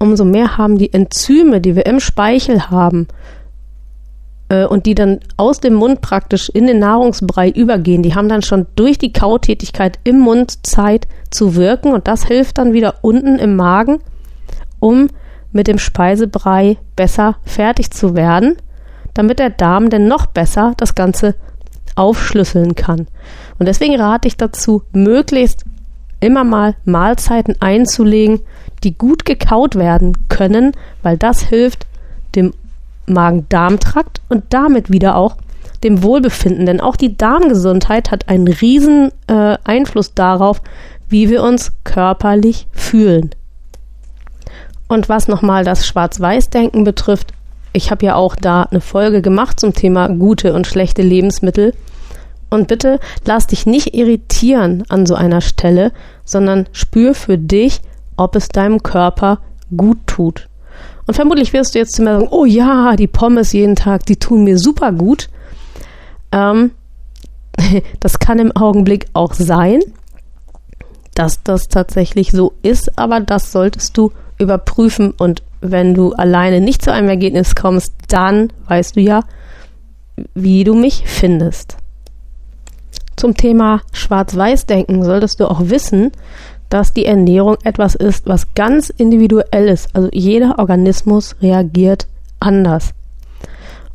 umso 0.00 0.24
mehr 0.24 0.58
haben 0.58 0.76
die 0.76 0.92
Enzyme, 0.92 1.60
die 1.60 1.76
wir 1.76 1.86
im 1.86 2.00
Speichel 2.00 2.68
haben, 2.70 3.06
und 4.68 4.86
die 4.86 4.94
dann 4.94 5.20
aus 5.36 5.60
dem 5.60 5.74
Mund 5.74 6.00
praktisch 6.00 6.48
in 6.48 6.66
den 6.66 6.80
Nahrungsbrei 6.80 7.50
übergehen, 7.50 8.02
die 8.02 8.14
haben 8.14 8.28
dann 8.28 8.42
schon 8.42 8.66
durch 8.74 8.98
die 8.98 9.12
Kautätigkeit 9.12 9.98
im 10.02 10.18
Mund 10.18 10.66
Zeit 10.66 11.06
zu 11.30 11.54
wirken 11.54 11.92
und 11.92 12.08
das 12.08 12.24
hilft 12.24 12.58
dann 12.58 12.72
wieder 12.72 12.96
unten 13.02 13.38
im 13.38 13.54
Magen, 13.54 14.00
um 14.80 15.08
mit 15.52 15.68
dem 15.68 15.78
Speisebrei 15.78 16.78
besser 16.96 17.36
fertig 17.44 17.90
zu 17.90 18.14
werden, 18.14 18.56
damit 19.14 19.38
der 19.38 19.50
Darm 19.50 19.90
denn 19.90 20.08
noch 20.08 20.26
besser 20.26 20.74
das 20.76 20.94
Ganze 20.94 21.34
aufschlüsseln 21.96 22.74
kann. 22.74 23.06
Und 23.58 23.66
deswegen 23.66 24.00
rate 24.00 24.28
ich 24.28 24.36
dazu, 24.36 24.82
möglichst 24.92 25.64
immer 26.20 26.44
mal 26.44 26.76
Mahlzeiten 26.84 27.56
einzulegen, 27.60 28.40
die 28.84 28.96
gut 28.96 29.24
gekaut 29.24 29.76
werden 29.76 30.16
können, 30.28 30.72
weil 31.02 31.18
das 31.18 31.42
hilft 31.42 31.86
dem 32.34 32.52
Magen-Darm-Trakt 33.10 34.20
und 34.28 34.44
damit 34.50 34.90
wieder 34.90 35.16
auch 35.16 35.36
dem 35.84 36.02
Wohlbefinden. 36.02 36.66
Denn 36.66 36.80
auch 36.80 36.96
die 36.96 37.16
Darmgesundheit 37.16 38.10
hat 38.10 38.28
einen 38.28 38.48
riesen 38.48 39.12
äh, 39.26 39.56
Einfluss 39.64 40.14
darauf, 40.14 40.62
wie 41.08 41.28
wir 41.28 41.42
uns 41.42 41.72
körperlich 41.84 42.66
fühlen. 42.72 43.30
Und 44.88 45.08
was 45.08 45.28
nochmal 45.28 45.64
das 45.64 45.86
Schwarz-Weiß-Denken 45.86 46.84
betrifft, 46.84 47.32
ich 47.72 47.90
habe 47.90 48.06
ja 48.06 48.16
auch 48.16 48.34
da 48.34 48.64
eine 48.64 48.80
Folge 48.80 49.22
gemacht 49.22 49.60
zum 49.60 49.72
Thema 49.72 50.08
gute 50.08 50.52
und 50.54 50.66
schlechte 50.66 51.02
Lebensmittel. 51.02 51.74
Und 52.50 52.66
bitte 52.66 52.98
lass 53.24 53.46
dich 53.46 53.64
nicht 53.64 53.94
irritieren 53.94 54.82
an 54.88 55.06
so 55.06 55.14
einer 55.14 55.40
Stelle, 55.40 55.92
sondern 56.24 56.66
spür 56.72 57.14
für 57.14 57.38
dich, 57.38 57.80
ob 58.16 58.34
es 58.34 58.48
deinem 58.48 58.82
Körper 58.82 59.38
gut 59.76 59.98
tut. 60.06 60.49
Und 61.10 61.14
vermutlich 61.14 61.52
wirst 61.52 61.74
du 61.74 61.80
jetzt 61.80 61.96
zu 61.96 62.02
mir 62.02 62.20
sagen, 62.20 62.28
oh 62.30 62.44
ja, 62.44 62.94
die 62.94 63.08
Pommes 63.08 63.52
jeden 63.52 63.74
Tag, 63.74 64.06
die 64.06 64.14
tun 64.14 64.44
mir 64.44 64.56
super 64.56 64.92
gut. 64.92 65.28
Ähm, 66.30 66.70
das 67.98 68.20
kann 68.20 68.38
im 68.38 68.54
Augenblick 68.54 69.06
auch 69.12 69.34
sein, 69.34 69.80
dass 71.16 71.42
das 71.42 71.66
tatsächlich 71.66 72.30
so 72.30 72.52
ist, 72.62 72.96
aber 72.96 73.18
das 73.18 73.50
solltest 73.50 73.98
du 73.98 74.12
überprüfen 74.38 75.10
und 75.10 75.42
wenn 75.60 75.94
du 75.94 76.12
alleine 76.12 76.60
nicht 76.60 76.80
zu 76.80 76.92
einem 76.92 77.08
Ergebnis 77.08 77.56
kommst, 77.56 77.92
dann 78.06 78.52
weißt 78.68 78.94
du 78.94 79.00
ja, 79.00 79.24
wie 80.34 80.62
du 80.62 80.74
mich 80.74 81.02
findest. 81.06 81.76
Zum 83.16 83.36
Thema 83.36 83.80
Schwarz-Weiß-Denken 83.90 85.02
solltest 85.02 85.40
du 85.40 85.50
auch 85.50 85.62
wissen, 85.64 86.12
dass 86.70 86.94
die 86.94 87.04
Ernährung 87.04 87.56
etwas 87.64 87.94
ist, 87.94 88.26
was 88.26 88.54
ganz 88.54 88.88
individuell 88.90 89.68
ist. 89.68 89.94
Also 89.94 90.08
jeder 90.12 90.58
Organismus 90.58 91.36
reagiert 91.42 92.06
anders. 92.38 92.92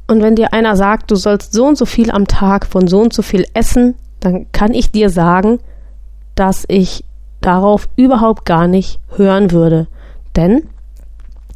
Und 0.07 0.21
wenn 0.21 0.35
dir 0.35 0.53
einer 0.53 0.75
sagt, 0.75 1.09
du 1.09 1.15
sollst 1.15 1.53
so 1.53 1.65
und 1.65 1.77
so 1.77 1.85
viel 1.85 2.11
am 2.11 2.27
Tag 2.27 2.67
von 2.67 2.87
so 2.87 2.99
und 3.01 3.13
so 3.13 3.23
viel 3.23 3.45
essen, 3.53 3.95
dann 4.19 4.51
kann 4.51 4.73
ich 4.73 4.91
dir 4.91 5.09
sagen, 5.09 5.59
dass 6.35 6.65
ich 6.67 7.03
darauf 7.41 7.87
überhaupt 7.95 8.45
gar 8.45 8.67
nicht 8.67 8.99
hören 9.15 9.51
würde. 9.51 9.87
Denn 10.35 10.67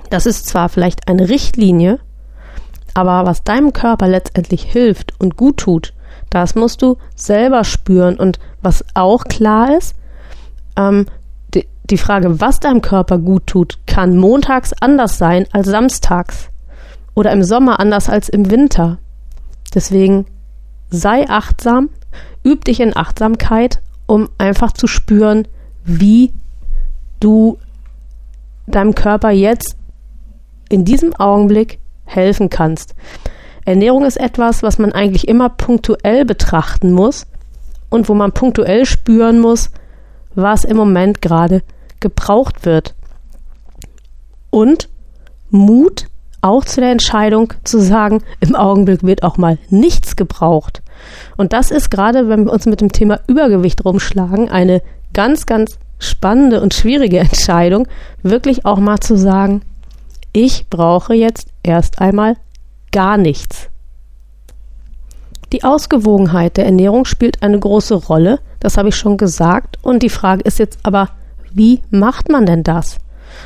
das 0.09 0.25
ist 0.25 0.47
zwar 0.47 0.69
vielleicht 0.69 1.07
eine 1.07 1.29
Richtlinie, 1.29 1.99
aber 2.93 3.25
was 3.25 3.43
deinem 3.43 3.73
Körper 3.73 4.07
letztendlich 4.07 4.63
hilft 4.63 5.13
und 5.19 5.37
gut 5.37 5.57
tut, 5.57 5.93
das 6.29 6.55
musst 6.55 6.81
du 6.81 6.97
selber 7.15 7.63
spüren. 7.63 8.17
Und 8.17 8.39
was 8.61 8.83
auch 8.93 9.25
klar 9.25 9.77
ist, 9.77 9.95
ähm, 10.79 11.05
die, 11.53 11.67
die 11.89 11.97
Frage, 11.97 12.39
was 12.39 12.59
deinem 12.59 12.81
Körper 12.81 13.17
gut 13.17 13.47
tut, 13.47 13.79
kann 13.85 14.17
montags 14.17 14.73
anders 14.79 15.17
sein 15.17 15.45
als 15.51 15.67
samstags 15.67 16.49
oder 17.13 17.31
im 17.31 17.43
Sommer 17.43 17.79
anders 17.79 18.09
als 18.09 18.29
im 18.29 18.49
Winter. 18.49 18.97
Deswegen 19.73 20.25
sei 20.89 21.29
achtsam, 21.29 21.89
üb 22.45 22.65
dich 22.65 22.79
in 22.79 22.95
Achtsamkeit, 22.95 23.81
um 24.07 24.29
einfach 24.37 24.71
zu 24.71 24.87
spüren, 24.87 25.47
wie 25.83 26.33
du 27.19 27.57
deinem 28.67 28.95
Körper 28.95 29.31
jetzt 29.31 29.75
in 30.69 30.85
diesem 30.85 31.15
Augenblick 31.15 31.79
helfen 32.05 32.49
kannst. 32.49 32.95
Ernährung 33.65 34.05
ist 34.05 34.17
etwas, 34.17 34.63
was 34.63 34.79
man 34.79 34.93
eigentlich 34.93 35.27
immer 35.27 35.49
punktuell 35.49 36.25
betrachten 36.25 36.91
muss 36.91 37.27
und 37.89 38.09
wo 38.09 38.13
man 38.13 38.31
punktuell 38.31 38.85
spüren 38.85 39.39
muss, 39.39 39.69
was 40.41 40.63
im 40.63 40.77
Moment 40.77 41.21
gerade 41.21 41.61
gebraucht 41.99 42.65
wird. 42.65 42.95
Und 44.49 44.89
Mut 45.49 46.07
auch 46.41 46.63
zu 46.63 46.79
der 46.79 46.91
Entscheidung 46.91 47.53
zu 47.63 47.79
sagen, 47.79 48.23
im 48.39 48.55
Augenblick 48.55 49.03
wird 49.03 49.23
auch 49.23 49.37
mal 49.37 49.57
nichts 49.69 50.15
gebraucht. 50.15 50.81
Und 51.37 51.53
das 51.53 51.71
ist 51.71 51.91
gerade, 51.91 52.29
wenn 52.29 52.45
wir 52.45 52.53
uns 52.53 52.65
mit 52.65 52.81
dem 52.81 52.91
Thema 52.91 53.19
Übergewicht 53.27 53.83
rumschlagen, 53.83 54.49
eine 54.49 54.81
ganz, 55.13 55.45
ganz 55.45 55.77
spannende 55.97 56.61
und 56.61 56.73
schwierige 56.73 57.19
Entscheidung, 57.19 57.87
wirklich 58.23 58.65
auch 58.65 58.79
mal 58.79 58.99
zu 58.99 59.17
sagen, 59.17 59.61
Ich 60.31 60.69
brauche 60.69 61.15
jetzt 61.15 61.47
erst 61.63 61.99
einmal 61.99 62.35
gar 62.91 63.17
nichts. 63.17 63.69
Die 65.51 65.63
Ausgewogenheit 65.63 66.57
der 66.57 66.65
Ernährung 66.65 67.05
spielt 67.05 67.41
eine 67.41 67.57
große 67.59 67.95
Rolle, 67.95 68.39
das 68.59 68.77
habe 68.77 68.89
ich 68.89 68.95
schon 68.95 69.17
gesagt, 69.17 69.77
und 69.81 70.03
die 70.03 70.09
Frage 70.09 70.41
ist 70.43 70.59
jetzt 70.59 70.79
aber, 70.83 71.09
wie 71.51 71.81
macht 71.89 72.29
man 72.29 72.45
denn 72.45 72.63
das? 72.63 72.97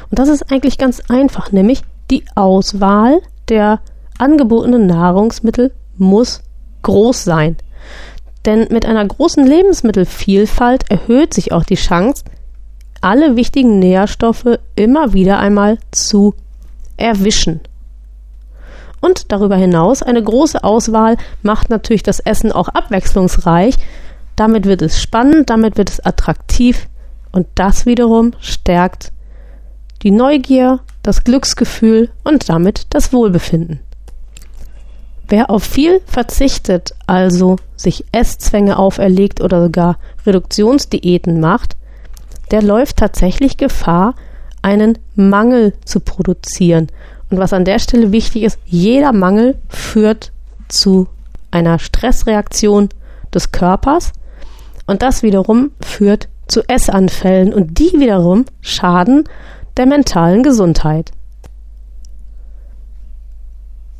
Und 0.09 0.19
das 0.19 0.29
ist 0.29 0.51
eigentlich 0.51 0.77
ganz 0.77 1.01
einfach, 1.09 1.51
nämlich 1.51 1.83
die 2.11 2.25
Auswahl 2.35 3.21
der 3.49 3.79
angebotenen 4.17 4.87
Nahrungsmittel 4.87 5.71
muss 5.97 6.41
groß 6.81 7.23
sein. 7.23 7.57
Denn 8.45 8.67
mit 8.69 8.85
einer 8.85 9.05
großen 9.05 9.45
Lebensmittelvielfalt 9.45 10.89
erhöht 10.89 11.33
sich 11.33 11.51
auch 11.51 11.63
die 11.63 11.75
Chance, 11.75 12.23
alle 13.01 13.35
wichtigen 13.35 13.79
Nährstoffe 13.79 14.59
immer 14.75 15.13
wieder 15.13 15.39
einmal 15.39 15.77
zu 15.91 16.35
erwischen. 16.97 17.61
Und 19.01 19.31
darüber 19.31 19.57
hinaus 19.57 20.01
eine 20.01 20.23
große 20.23 20.63
Auswahl 20.63 21.17
macht 21.41 21.69
natürlich 21.69 22.03
das 22.03 22.21
Essen 22.21 22.53
auch 22.53 22.69
abwechslungsreich. 22.69 23.75
Damit 24.35 24.65
wird 24.65 24.81
es 24.81 25.01
spannend, 25.01 25.49
damit 25.49 25.77
wird 25.77 25.89
es 25.89 25.99
attraktiv 25.99 26.87
und 27.31 27.47
das 27.55 27.85
wiederum 27.85 28.31
stärkt 28.39 29.11
die 30.03 30.11
Neugier, 30.11 30.81
das 31.01 31.23
Glücksgefühl 31.23 32.09
und 32.23 32.49
damit 32.49 32.87
das 32.89 33.13
Wohlbefinden. 33.13 33.79
Wer 35.29 35.49
auf 35.49 35.63
viel 35.63 36.01
verzichtet, 36.05 36.93
also 37.07 37.55
sich 37.75 38.05
Esszwänge 38.11 38.77
auferlegt 38.77 39.41
oder 39.41 39.63
sogar 39.63 39.97
Reduktionsdiäten 40.25 41.39
macht, 41.39 41.77
der 42.51 42.61
läuft 42.61 42.97
tatsächlich 42.97 43.57
Gefahr, 43.57 44.15
einen 44.61 44.99
Mangel 45.15 45.73
zu 45.85 46.01
produzieren. 46.01 46.87
Und 47.29 47.37
was 47.39 47.53
an 47.53 47.65
der 47.65 47.79
Stelle 47.79 48.11
wichtig 48.11 48.43
ist, 48.43 48.59
jeder 48.65 49.11
Mangel 49.11 49.57
führt 49.69 50.31
zu 50.67 51.07
einer 51.51 51.79
Stressreaktion 51.79 52.89
des 53.33 53.51
Körpers 53.51 54.11
und 54.85 55.01
das 55.01 55.23
wiederum 55.23 55.71
führt 55.81 56.29
zu 56.47 56.61
Essanfällen 56.67 57.53
und 57.53 57.79
die 57.79 57.99
wiederum 57.99 58.45
schaden 58.61 59.23
der 59.77 59.85
mentalen 59.85 60.43
Gesundheit. 60.43 61.11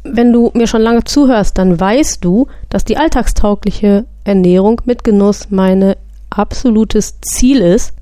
Wenn 0.04 0.34
du 0.34 0.52
mir 0.54 0.68
schon 0.68 0.82
lange 0.82 1.06
zuhörst, 1.06 1.58
dann 1.58 1.80
weißt 1.80 2.24
du, 2.24 2.48
dass 2.70 2.84
die 2.84 2.98
alltagstaugliche 2.98 4.06
Ernährung 4.26 4.82
mit 4.86 5.04
Genuss 5.04 5.50
meine 5.50 5.98
absolutes 6.30 7.22
Ziel 7.22 7.62
ist. 7.62 7.94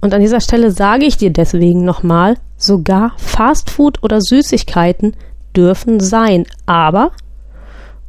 Und 0.00 0.14
an 0.14 0.22
dieser 0.22 0.40
Stelle 0.40 0.70
sage 0.70 1.04
ich 1.04 1.18
dir 1.18 1.30
deswegen 1.30 1.84
nochmal, 1.84 2.36
sogar 2.56 3.12
Fastfood 3.18 4.02
oder 4.02 4.20
Süßigkeiten 4.20 5.14
dürfen 5.54 6.00
sein. 6.00 6.46
Aber, 6.64 7.12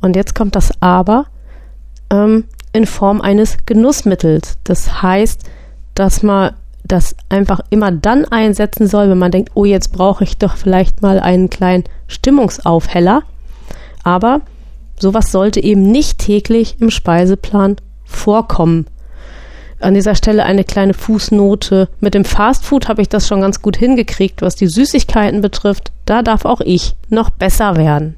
und 0.01 0.15
jetzt 0.15 0.33
kommt 0.33 0.55
das 0.55 0.71
Aber, 0.81 1.25
ähm, 2.09 2.45
in 2.73 2.85
Form 2.85 3.21
eines 3.21 3.57
Genussmittels. 3.65 4.57
Das 4.63 5.01
heißt, 5.01 5.43
dass 5.95 6.23
man 6.23 6.53
das 6.83 7.15
einfach 7.29 7.61
immer 7.69 7.91
dann 7.91 8.25
einsetzen 8.25 8.87
soll, 8.87 9.09
wenn 9.09 9.17
man 9.17 9.31
denkt, 9.31 9.51
oh, 9.53 9.65
jetzt 9.65 9.91
brauche 9.93 10.23
ich 10.23 10.37
doch 10.37 10.55
vielleicht 10.55 11.01
mal 11.01 11.19
einen 11.19 11.49
kleinen 11.49 11.83
Stimmungsaufheller. 12.07 13.23
Aber 14.03 14.41
sowas 14.99 15.31
sollte 15.31 15.63
eben 15.63 15.83
nicht 15.83 16.19
täglich 16.19 16.77
im 16.79 16.89
Speiseplan 16.89 17.77
vorkommen. 18.03 18.87
An 19.79 19.95
dieser 19.95 20.15
Stelle 20.15 20.43
eine 20.43 20.63
kleine 20.63 20.93
Fußnote. 20.93 21.89
Mit 21.99 22.13
dem 22.13 22.25
Fastfood 22.25 22.87
habe 22.87 23.01
ich 23.01 23.09
das 23.09 23.27
schon 23.27 23.41
ganz 23.41 23.61
gut 23.61 23.77
hingekriegt, 23.77 24.41
was 24.41 24.55
die 24.55 24.67
Süßigkeiten 24.67 25.41
betrifft. 25.41 25.91
Da 26.05 26.21
darf 26.21 26.45
auch 26.45 26.61
ich 26.61 26.95
noch 27.09 27.31
besser 27.31 27.75
werden. 27.77 28.15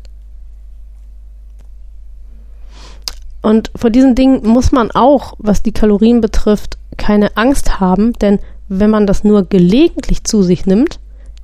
Und 3.43 3.71
vor 3.75 3.91
diesen 3.91 4.15
Dingen 4.15 4.47
muss 4.47 4.71
man 4.71 4.89
auch, 4.89 5.33
was 5.37 5.61
die 5.61 5.73
Kalorien 5.73 6.21
betrifft, 6.21 6.77
keine 6.97 7.37
Angst 7.37 7.79
haben, 7.79 8.13
denn 8.13 8.39
wenn 8.69 8.89
man 8.89 9.05
das 9.05 9.23
nur 9.23 9.43
gelegentlich 9.43 10.23
zu 10.23 10.41
sich 10.41 10.65
nimmt, 10.65 10.99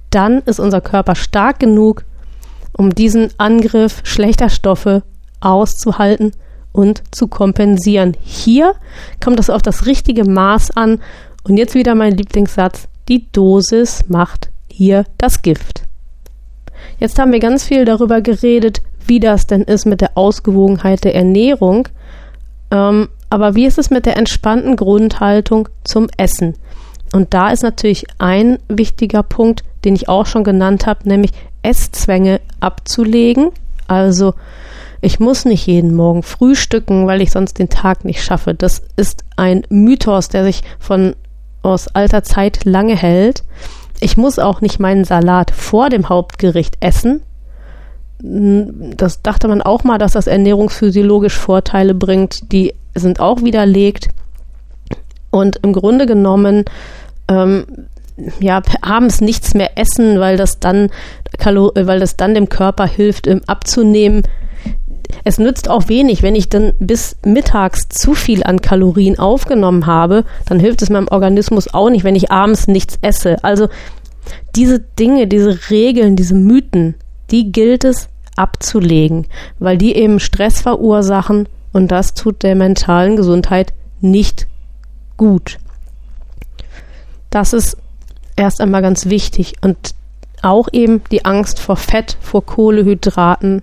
dann 0.10 0.40
ist 0.40 0.60
unser 0.60 0.82
Körper 0.82 1.16
stark 1.16 1.60
genug, 1.60 2.06
um 2.72 2.96
diesen 2.96 3.30
Angriff 3.38 4.02
schlechter 4.06 4.50
Stoffe 4.50 5.04
auszuhalten 5.42 6.32
und 6.72 7.04
zu 7.12 7.28
kompensieren. 7.28 8.16
Hier 8.22 8.76
kommt 9.22 9.40
es 9.40 9.50
auf 9.50 9.62
das 9.62 9.86
richtige 9.86 10.24
Maß 10.24 10.72
an. 10.78 11.02
Und 11.44 11.58
jetzt 11.58 11.76
wieder 11.76 11.96
mein 11.96 12.16
Lieblingssatz, 12.16 12.88
die 13.10 13.30
Dosis 13.32 14.06
macht 14.08 14.50
hier 14.72 15.06
das 15.18 15.42
Gift. 15.42 15.84
Jetzt 17.00 17.20
haben 17.20 17.32
wir 17.34 17.40
ganz 17.40 17.64
viel 17.66 17.86
darüber 17.86 18.22
geredet, 18.22 18.82
wie 19.10 19.20
das 19.20 19.48
denn 19.48 19.64
ist 19.64 19.86
mit 19.86 20.02
der 20.02 20.12
Ausgewogenheit 20.16 21.04
der 21.04 21.16
Ernährung. 21.16 21.90
Ähm, 22.72 23.10
aber 23.30 23.56
wie 23.56 23.66
ist 23.66 23.78
es 23.78 23.90
mit 23.90 24.06
der 24.06 24.18
entspannten 24.18 24.76
Grundhaltung 24.76 25.70
zum 25.84 26.08
Essen? 26.18 26.56
Und 27.12 27.34
da 27.34 27.50
ist 27.50 27.64
natürlich 27.64 28.06
ein 28.20 28.60
wichtiger 28.68 29.24
Punkt, 29.24 29.64
den 29.84 29.96
ich 29.96 30.10
auch 30.10 30.26
schon 30.26 30.44
genannt 30.44 30.86
habe, 30.86 31.08
nämlich 31.08 31.32
Esszwänge 31.64 32.40
abzulegen. 32.60 33.50
Also 33.88 34.34
ich 35.02 35.20
muss 35.20 35.46
nicht 35.46 35.66
jeden 35.66 35.96
Morgen 35.96 36.24
frühstücken, 36.24 37.08
weil 37.08 37.22
ich 37.22 37.32
sonst 37.32 37.58
den 37.58 37.70
Tag 37.70 38.06
nicht 38.06 38.24
schaffe. 38.24 38.54
Das 38.54 38.84
ist 38.96 39.24
ein 39.38 39.64
Mythos, 39.70 40.30
der 40.30 40.44
sich 40.44 40.62
von 40.80 41.16
aus 41.62 41.88
alter 41.88 42.24
Zeit 42.24 42.66
lange 42.66 42.96
hält. 42.96 43.44
Ich 44.00 44.18
muss 44.18 44.40
auch 44.40 44.62
nicht 44.62 44.80
meinen 44.80 45.06
Salat 45.06 45.52
vor 45.52 45.90
dem 45.90 46.10
Hauptgericht 46.10 46.78
essen. 46.80 47.22
Das 48.22 49.22
dachte 49.22 49.48
man 49.48 49.62
auch 49.62 49.84
mal, 49.84 49.98
dass 49.98 50.14
das 50.14 50.28
ernährungsphysiologisch 50.28 51.38
Vorteile 51.38 51.94
bringt. 51.94 52.52
Die 52.52 52.74
sind 52.96 53.20
auch 53.20 53.44
widerlegt. 53.44 54.10
Und 55.32 55.58
im 55.64 55.74
Grunde 55.74 56.06
genommen 56.06 56.66
ähm, 57.30 57.66
ja, 58.40 58.62
abends 58.82 59.22
nichts 59.22 59.54
mehr 59.54 59.78
essen, 59.78 60.20
weil 60.20 60.38
das 60.38 60.60
dann 60.60 60.90
weil 61.42 62.00
das 62.00 62.18
dann 62.18 62.34
dem 62.34 62.50
Körper 62.50 62.86
hilft, 62.86 63.26
ähm, 63.28 63.42
abzunehmen. 63.48 64.24
Es 65.24 65.40
nützt 65.40 65.70
auch 65.70 65.88
wenig, 65.88 66.22
wenn 66.22 66.36
ich 66.36 66.50
dann 66.50 66.74
bis 66.80 67.16
mittags 67.26 67.88
zu 67.90 68.14
viel 68.14 68.44
an 68.44 68.62
Kalorien 68.62 69.18
aufgenommen 69.18 69.86
habe, 69.86 70.26
dann 70.48 70.60
hilft 70.60 70.82
es 70.82 70.90
meinem 70.90 71.08
Organismus 71.08 71.74
auch 71.74 71.90
nicht, 71.90 72.04
wenn 72.04 72.16
ich 72.16 72.32
abends 72.32 72.68
nichts 72.68 73.00
esse. 73.02 73.44
Also 73.44 73.70
diese 74.56 74.80
Dinge, 74.80 75.28
diese 75.28 75.70
Regeln, 75.70 76.16
diese 76.16 76.36
Mythen, 76.36 76.96
die 77.32 77.52
gilt 77.52 77.84
es 77.84 78.10
abzulegen, 78.36 79.28
weil 79.60 79.78
die 79.78 79.96
eben 79.96 80.20
Stress 80.20 80.62
verursachen 80.62 81.48
und 81.74 81.90
das 81.92 82.14
tut 82.14 82.44
der 82.44 82.56
mentalen 82.56 83.16
Gesundheit 83.16 83.74
nicht 84.02 84.48
gut. 85.18 85.60
Das 87.30 87.54
ist 87.54 87.78
erst 88.36 88.62
einmal 88.62 88.82
ganz 88.82 89.08
wichtig 89.08 89.54
und 89.62 89.94
auch 90.42 90.68
eben 90.72 91.02
die 91.12 91.26
Angst 91.26 91.60
vor 91.60 91.76
Fett, 91.76 92.18
vor 92.22 92.46
Kohlehydraten, 92.46 93.62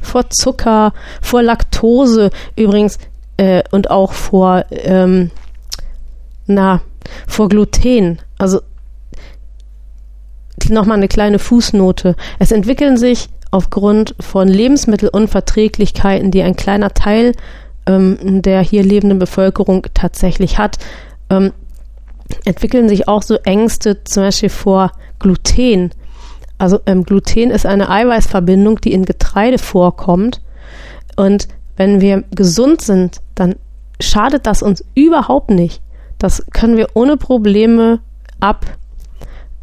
vor 0.00 0.30
Zucker, 0.30 0.92
vor 1.20 1.42
Laktose 1.42 2.30
übrigens 2.56 2.98
äh, 3.36 3.62
und 3.70 3.90
auch 3.90 4.12
vor 4.12 4.64
ähm, 4.70 5.30
na 6.46 6.80
vor 7.26 7.48
Gluten. 7.48 8.18
Also 8.38 8.60
nochmal 10.70 10.98
eine 10.98 11.08
kleine 11.08 11.38
Fußnote. 11.38 12.16
Es 12.38 12.52
entwickeln 12.52 12.96
sich 12.96 13.28
aufgrund 13.50 14.14
von 14.20 14.48
Lebensmittelunverträglichkeiten, 14.48 16.30
die 16.30 16.42
ein 16.42 16.56
kleiner 16.56 16.90
Teil 16.90 17.32
ähm, 17.86 18.42
der 18.42 18.60
hier 18.62 18.82
lebenden 18.82 19.18
Bevölkerung 19.18 19.86
tatsächlich 19.94 20.58
hat, 20.58 20.78
ähm, 21.30 21.52
entwickeln 22.44 22.88
sich 22.88 23.08
auch 23.08 23.22
so 23.22 23.36
Ängste 23.36 24.02
zum 24.04 24.24
Beispiel 24.24 24.48
vor 24.48 24.92
Gluten. 25.18 25.90
Also 26.58 26.80
ähm, 26.86 27.04
Gluten 27.04 27.50
ist 27.50 27.66
eine 27.66 27.90
Eiweißverbindung, 27.90 28.80
die 28.80 28.92
in 28.92 29.04
Getreide 29.04 29.58
vorkommt. 29.58 30.40
Und 31.16 31.48
wenn 31.76 32.00
wir 32.00 32.24
gesund 32.34 32.80
sind, 32.80 33.20
dann 33.34 33.56
schadet 34.00 34.46
das 34.46 34.62
uns 34.62 34.84
überhaupt 34.94 35.50
nicht. 35.50 35.82
Das 36.18 36.44
können 36.52 36.76
wir 36.76 36.88
ohne 36.94 37.16
Probleme 37.16 38.00
ab. 38.40 38.64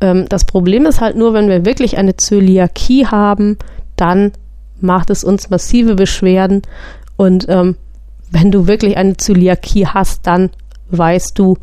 Ähm, 0.01 0.25
das 0.27 0.45
Problem 0.45 0.85
ist 0.85 0.99
halt 0.99 1.15
nur, 1.15 1.33
wenn 1.33 1.47
wir 1.47 1.65
wirklich 1.65 1.97
eine 1.97 2.17
Zöliakie 2.17 3.07
haben, 3.07 3.57
dann 3.95 4.31
macht 4.79 5.09
es 5.09 5.23
uns 5.23 5.49
massive 5.49 5.95
Beschwerden. 5.95 6.63
Und 7.15 7.45
ähm, 7.47 7.75
wenn 8.31 8.51
du 8.51 8.67
wirklich 8.67 8.97
eine 8.97 9.17
Zöliakie 9.17 9.87
hast, 9.87 10.25
dann 10.25 10.49
weißt 10.89 11.37
du, 11.37 11.57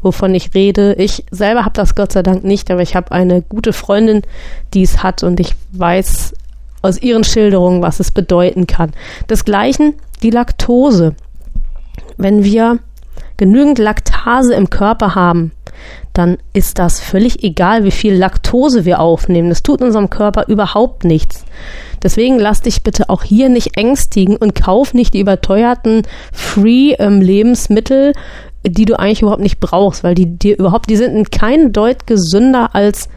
wovon 0.00 0.34
ich 0.34 0.54
rede. 0.54 0.94
Ich 0.94 1.24
selber 1.30 1.64
habe 1.64 1.74
das 1.74 1.94
Gott 1.94 2.12
sei 2.12 2.22
Dank 2.22 2.44
nicht, 2.44 2.70
aber 2.70 2.82
ich 2.82 2.94
habe 2.94 3.12
eine 3.12 3.42
gute 3.42 3.72
Freundin, 3.72 4.22
die 4.74 4.82
es 4.82 5.02
hat 5.02 5.22
und 5.22 5.40
ich 5.40 5.54
weiß 5.72 6.34
aus 6.82 7.00
ihren 7.00 7.24
Schilderungen, 7.24 7.82
was 7.82 8.00
es 8.00 8.10
bedeuten 8.10 8.66
kann. 8.66 8.92
Desgleichen 9.28 9.94
die 10.22 10.30
Laktose. 10.30 11.14
Wenn 12.16 12.44
wir 12.44 12.78
genügend 13.36 13.78
Laktase 13.78 14.54
im 14.54 14.70
Körper 14.70 15.14
haben, 15.14 15.52
dann 16.12 16.38
ist 16.52 16.78
das 16.78 17.00
völlig 17.00 17.42
egal, 17.42 17.84
wie 17.84 17.90
viel 17.90 18.14
Laktose 18.14 18.84
wir 18.84 19.00
aufnehmen. 19.00 19.48
Das 19.48 19.62
tut 19.62 19.80
unserem 19.80 20.10
Körper 20.10 20.46
überhaupt 20.48 21.04
nichts. 21.04 21.44
Deswegen 22.02 22.38
lass 22.38 22.60
dich 22.60 22.82
bitte 22.82 23.08
auch 23.08 23.22
hier 23.22 23.48
nicht 23.48 23.76
ängstigen 23.76 24.36
und 24.36 24.54
kauf 24.54 24.92
nicht 24.92 25.14
die 25.14 25.20
überteuerten 25.20 26.02
Free-Lebensmittel, 26.32 28.12
ähm, 28.64 28.72
die 28.72 28.84
du 28.84 28.98
eigentlich 28.98 29.22
überhaupt 29.22 29.42
nicht 29.42 29.60
brauchst, 29.60 30.04
weil 30.04 30.14
die 30.14 30.38
dir 30.38 30.58
überhaupt, 30.58 30.90
die 30.90 30.96
sind 30.96 31.16
in 31.16 31.30
keinem 31.30 31.72
Deut 31.72 32.06
gesünder 32.06 32.74
als 32.74 33.08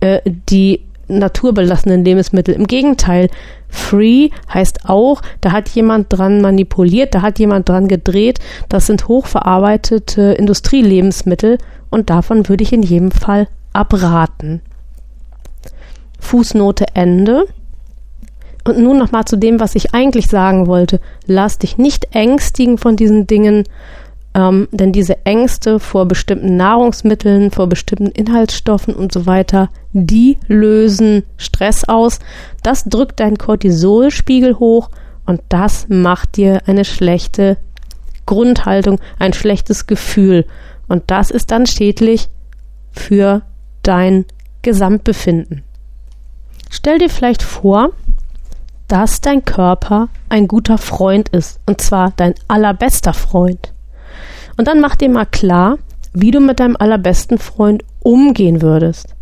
äh, 0.00 0.20
die 0.26 0.80
naturbelassenen 1.08 2.04
Lebensmittel. 2.04 2.54
Im 2.54 2.66
Gegenteil, 2.66 3.30
Free 3.70 4.30
heißt 4.52 4.88
auch, 4.88 5.22
da 5.40 5.52
hat 5.52 5.68
jemand 5.70 6.06
dran 6.10 6.40
manipuliert, 6.40 7.14
da 7.14 7.22
hat 7.22 7.38
jemand 7.38 7.68
dran 7.68 7.88
gedreht. 7.88 8.38
Das 8.68 8.86
sind 8.86 9.08
hochverarbeitete 9.08 10.32
Industrielebensmittel 10.32 11.58
und 11.90 12.10
davon 12.10 12.48
würde 12.48 12.64
ich 12.64 12.72
in 12.72 12.82
jedem 12.82 13.10
Fall 13.10 13.48
abraten. 13.72 14.60
Fußnote 16.18 16.86
Ende. 16.94 17.46
Und 18.64 18.78
nun 18.78 18.98
nochmal 18.98 19.24
zu 19.24 19.36
dem, 19.36 19.58
was 19.58 19.74
ich 19.74 19.94
eigentlich 19.94 20.26
sagen 20.26 20.66
wollte. 20.66 21.00
Lass 21.26 21.58
dich 21.58 21.78
nicht 21.78 22.14
ängstigen 22.14 22.76
von 22.76 22.94
diesen 22.94 23.26
Dingen, 23.26 23.64
ähm, 24.34 24.68
denn 24.70 24.92
diese 24.92 25.24
Ängste 25.26 25.80
vor 25.80 26.06
bestimmten 26.06 26.56
Nahrungsmitteln, 26.56 27.50
vor 27.50 27.66
bestimmten 27.68 28.06
Inhaltsstoffen 28.06 28.94
und 28.94 29.12
so 29.12 29.26
weiter, 29.26 29.70
die 29.92 30.38
lösen 30.46 31.24
Stress 31.36 31.84
aus. 31.84 32.20
Das 32.62 32.84
drückt 32.84 33.18
deinen 33.20 33.38
Cortisolspiegel 33.38 34.58
hoch 34.58 34.90
und 35.26 35.40
das 35.48 35.86
macht 35.88 36.36
dir 36.36 36.62
eine 36.66 36.84
schlechte 36.84 37.56
Grundhaltung, 38.26 39.00
ein 39.18 39.32
schlechtes 39.32 39.86
Gefühl. 39.86 40.46
Und 40.86 41.04
das 41.08 41.30
ist 41.30 41.50
dann 41.50 41.66
schädlich 41.66 42.28
für 42.92 43.42
dein 43.82 44.26
Gesamtbefinden. 44.62 45.64
Stell 46.70 46.98
dir 46.98 47.10
vielleicht 47.10 47.42
vor, 47.42 47.90
dass 48.86 49.20
dein 49.20 49.44
Körper 49.44 50.08
ein 50.28 50.46
guter 50.46 50.78
Freund 50.78 51.28
ist, 51.30 51.60
und 51.66 51.80
zwar 51.80 52.12
dein 52.16 52.34
allerbester 52.48 53.12
Freund. 53.12 53.72
Und 54.60 54.68
dann 54.68 54.82
mach 54.82 54.94
dir 54.94 55.08
mal 55.08 55.24
klar, 55.24 55.78
wie 56.12 56.32
du 56.32 56.38
mit 56.38 56.60
deinem 56.60 56.76
allerbesten 56.78 57.38
Freund 57.38 57.82
umgehen 58.00 58.60
würdest. 58.60 59.14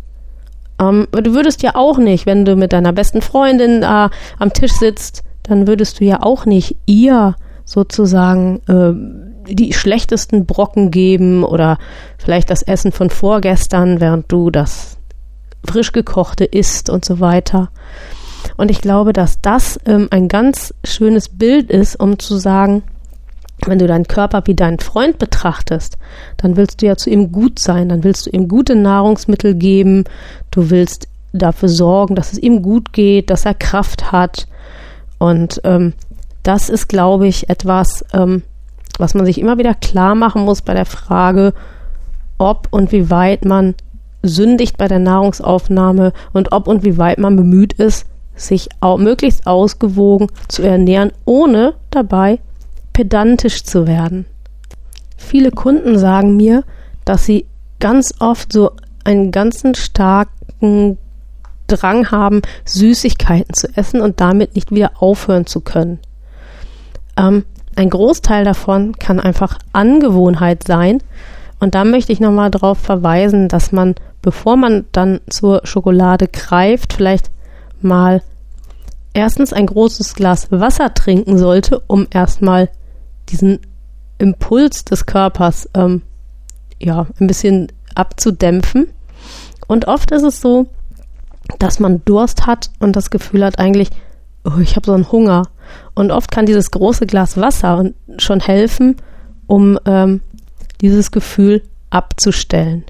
Ähm, 0.81 1.07
du 1.13 1.33
würdest 1.33 1.63
ja 1.63 1.75
auch 1.75 1.97
nicht, 1.97 2.25
wenn 2.25 2.43
du 2.43 2.57
mit 2.57 2.73
deiner 2.73 2.91
besten 2.91 3.21
Freundin 3.21 3.81
äh, 3.81 4.09
am 4.37 4.53
Tisch 4.53 4.73
sitzt, 4.73 5.23
dann 5.43 5.65
würdest 5.65 6.01
du 6.01 6.03
ja 6.03 6.23
auch 6.23 6.45
nicht 6.45 6.75
ihr 6.85 7.37
sozusagen 7.63 8.59
äh, 8.67 9.53
die 9.53 9.71
schlechtesten 9.71 10.45
Brocken 10.45 10.91
geben 10.91 11.45
oder 11.45 11.77
vielleicht 12.17 12.49
das 12.49 12.61
Essen 12.61 12.91
von 12.91 13.09
vorgestern, 13.09 14.01
während 14.01 14.29
du 14.29 14.51
das 14.51 14.97
frisch 15.65 15.93
gekochte 15.93 16.43
isst 16.43 16.89
und 16.89 17.05
so 17.05 17.21
weiter. 17.21 17.69
Und 18.57 18.69
ich 18.69 18.81
glaube, 18.81 19.13
dass 19.13 19.39
das 19.39 19.79
ähm, 19.85 20.09
ein 20.11 20.27
ganz 20.27 20.73
schönes 20.83 21.29
Bild 21.29 21.71
ist, 21.71 21.97
um 21.97 22.19
zu 22.19 22.35
sagen, 22.35 22.83
wenn 23.67 23.79
du 23.79 23.87
deinen 23.87 24.07
Körper 24.07 24.43
wie 24.45 24.55
deinen 24.55 24.79
Freund 24.79 25.17
betrachtest, 25.17 25.97
dann 26.37 26.55
willst 26.55 26.81
du 26.81 26.85
ja 26.85 26.95
zu 26.95 27.09
ihm 27.09 27.31
gut 27.31 27.59
sein, 27.59 27.89
dann 27.89 28.03
willst 28.03 28.25
du 28.25 28.29
ihm 28.29 28.47
gute 28.47 28.75
Nahrungsmittel 28.75 29.55
geben, 29.55 30.03
du 30.51 30.69
willst 30.69 31.07
dafür 31.33 31.69
sorgen, 31.69 32.15
dass 32.15 32.33
es 32.33 32.39
ihm 32.39 32.61
gut 32.61 32.93
geht, 32.93 33.29
dass 33.29 33.45
er 33.45 33.53
Kraft 33.53 34.11
hat. 34.11 34.47
Und 35.17 35.61
ähm, 35.63 35.93
das 36.43 36.69
ist, 36.69 36.87
glaube 36.87 37.27
ich, 37.27 37.49
etwas, 37.49 38.05
ähm, 38.13 38.43
was 38.97 39.13
man 39.13 39.25
sich 39.25 39.39
immer 39.39 39.57
wieder 39.57 39.75
klar 39.75 40.15
machen 40.15 40.43
muss 40.43 40.61
bei 40.61 40.73
der 40.73 40.85
Frage, 40.85 41.53
ob 42.37 42.67
und 42.71 42.91
wie 42.91 43.09
weit 43.09 43.45
man 43.45 43.75
sündigt 44.23 44.77
bei 44.77 44.87
der 44.87 44.99
Nahrungsaufnahme 44.99 46.13
und 46.33 46.51
ob 46.51 46.67
und 46.67 46.83
wie 46.83 46.97
weit 46.97 47.19
man 47.19 47.35
bemüht 47.35 47.73
ist, 47.73 48.05
sich 48.35 48.69
auch 48.79 48.97
möglichst 48.97 49.47
ausgewogen 49.47 50.27
zu 50.47 50.63
ernähren, 50.63 51.11
ohne 51.25 51.73
dabei 51.89 52.39
pedantisch 52.99 53.63
zu 53.63 53.87
werden. 53.87 54.25
Viele 55.15 55.51
Kunden 55.51 55.97
sagen 55.97 56.35
mir, 56.35 56.65
dass 57.05 57.25
sie 57.25 57.45
ganz 57.79 58.13
oft 58.19 58.51
so 58.51 58.71
einen 59.05 59.31
ganzen 59.31 59.73
starken 59.73 60.97
Drang 61.67 62.11
haben, 62.11 62.41
Süßigkeiten 62.65 63.53
zu 63.53 63.69
essen 63.77 64.01
und 64.01 64.19
damit 64.19 64.55
nicht 64.55 64.71
wieder 64.71 65.01
aufhören 65.01 65.45
zu 65.45 65.61
können. 65.61 65.99
Ähm, 67.15 67.45
ein 67.77 67.89
Großteil 67.89 68.43
davon 68.43 68.91
kann 68.99 69.21
einfach 69.21 69.59
Angewohnheit 69.71 70.67
sein. 70.67 71.01
Und 71.61 71.75
da 71.75 71.85
möchte 71.85 72.11
ich 72.11 72.19
nochmal 72.19 72.51
darauf 72.51 72.79
verweisen, 72.79 73.47
dass 73.47 73.71
man, 73.71 73.95
bevor 74.21 74.57
man 74.57 74.87
dann 74.91 75.21
zur 75.29 75.61
Schokolade 75.63 76.27
greift, 76.27 76.91
vielleicht 76.91 77.31
mal 77.81 78.21
erstens 79.13 79.53
ein 79.53 79.67
großes 79.67 80.15
Glas 80.15 80.51
Wasser 80.51 80.93
trinken 80.93 81.37
sollte, 81.37 81.79
um 81.87 82.05
erstmal 82.11 82.67
diesen 83.29 83.59
Impuls 84.17 84.85
des 84.85 85.05
Körpers 85.05 85.69
ähm, 85.73 86.01
ja 86.79 87.07
ein 87.19 87.27
bisschen 87.27 87.71
abzudämpfen. 87.95 88.87
Und 89.67 89.87
oft 89.87 90.11
ist 90.11 90.23
es 90.23 90.41
so, 90.41 90.67
dass 91.57 91.79
man 91.79 92.03
Durst 92.05 92.45
hat 92.45 92.69
und 92.79 92.95
das 92.95 93.09
Gefühl 93.09 93.43
hat 93.43 93.59
eigentlich, 93.59 93.89
oh, 94.43 94.59
ich 94.61 94.75
habe 94.75 94.85
so 94.85 94.93
einen 94.93 95.11
Hunger. 95.11 95.43
Und 95.95 96.11
oft 96.11 96.31
kann 96.31 96.45
dieses 96.45 96.71
große 96.71 97.05
Glas 97.05 97.37
Wasser 97.37 97.91
schon 98.17 98.39
helfen, 98.39 98.95
um 99.47 99.79
ähm, 99.85 100.21
dieses 100.81 101.11
Gefühl 101.11 101.63
abzustellen. 101.89 102.85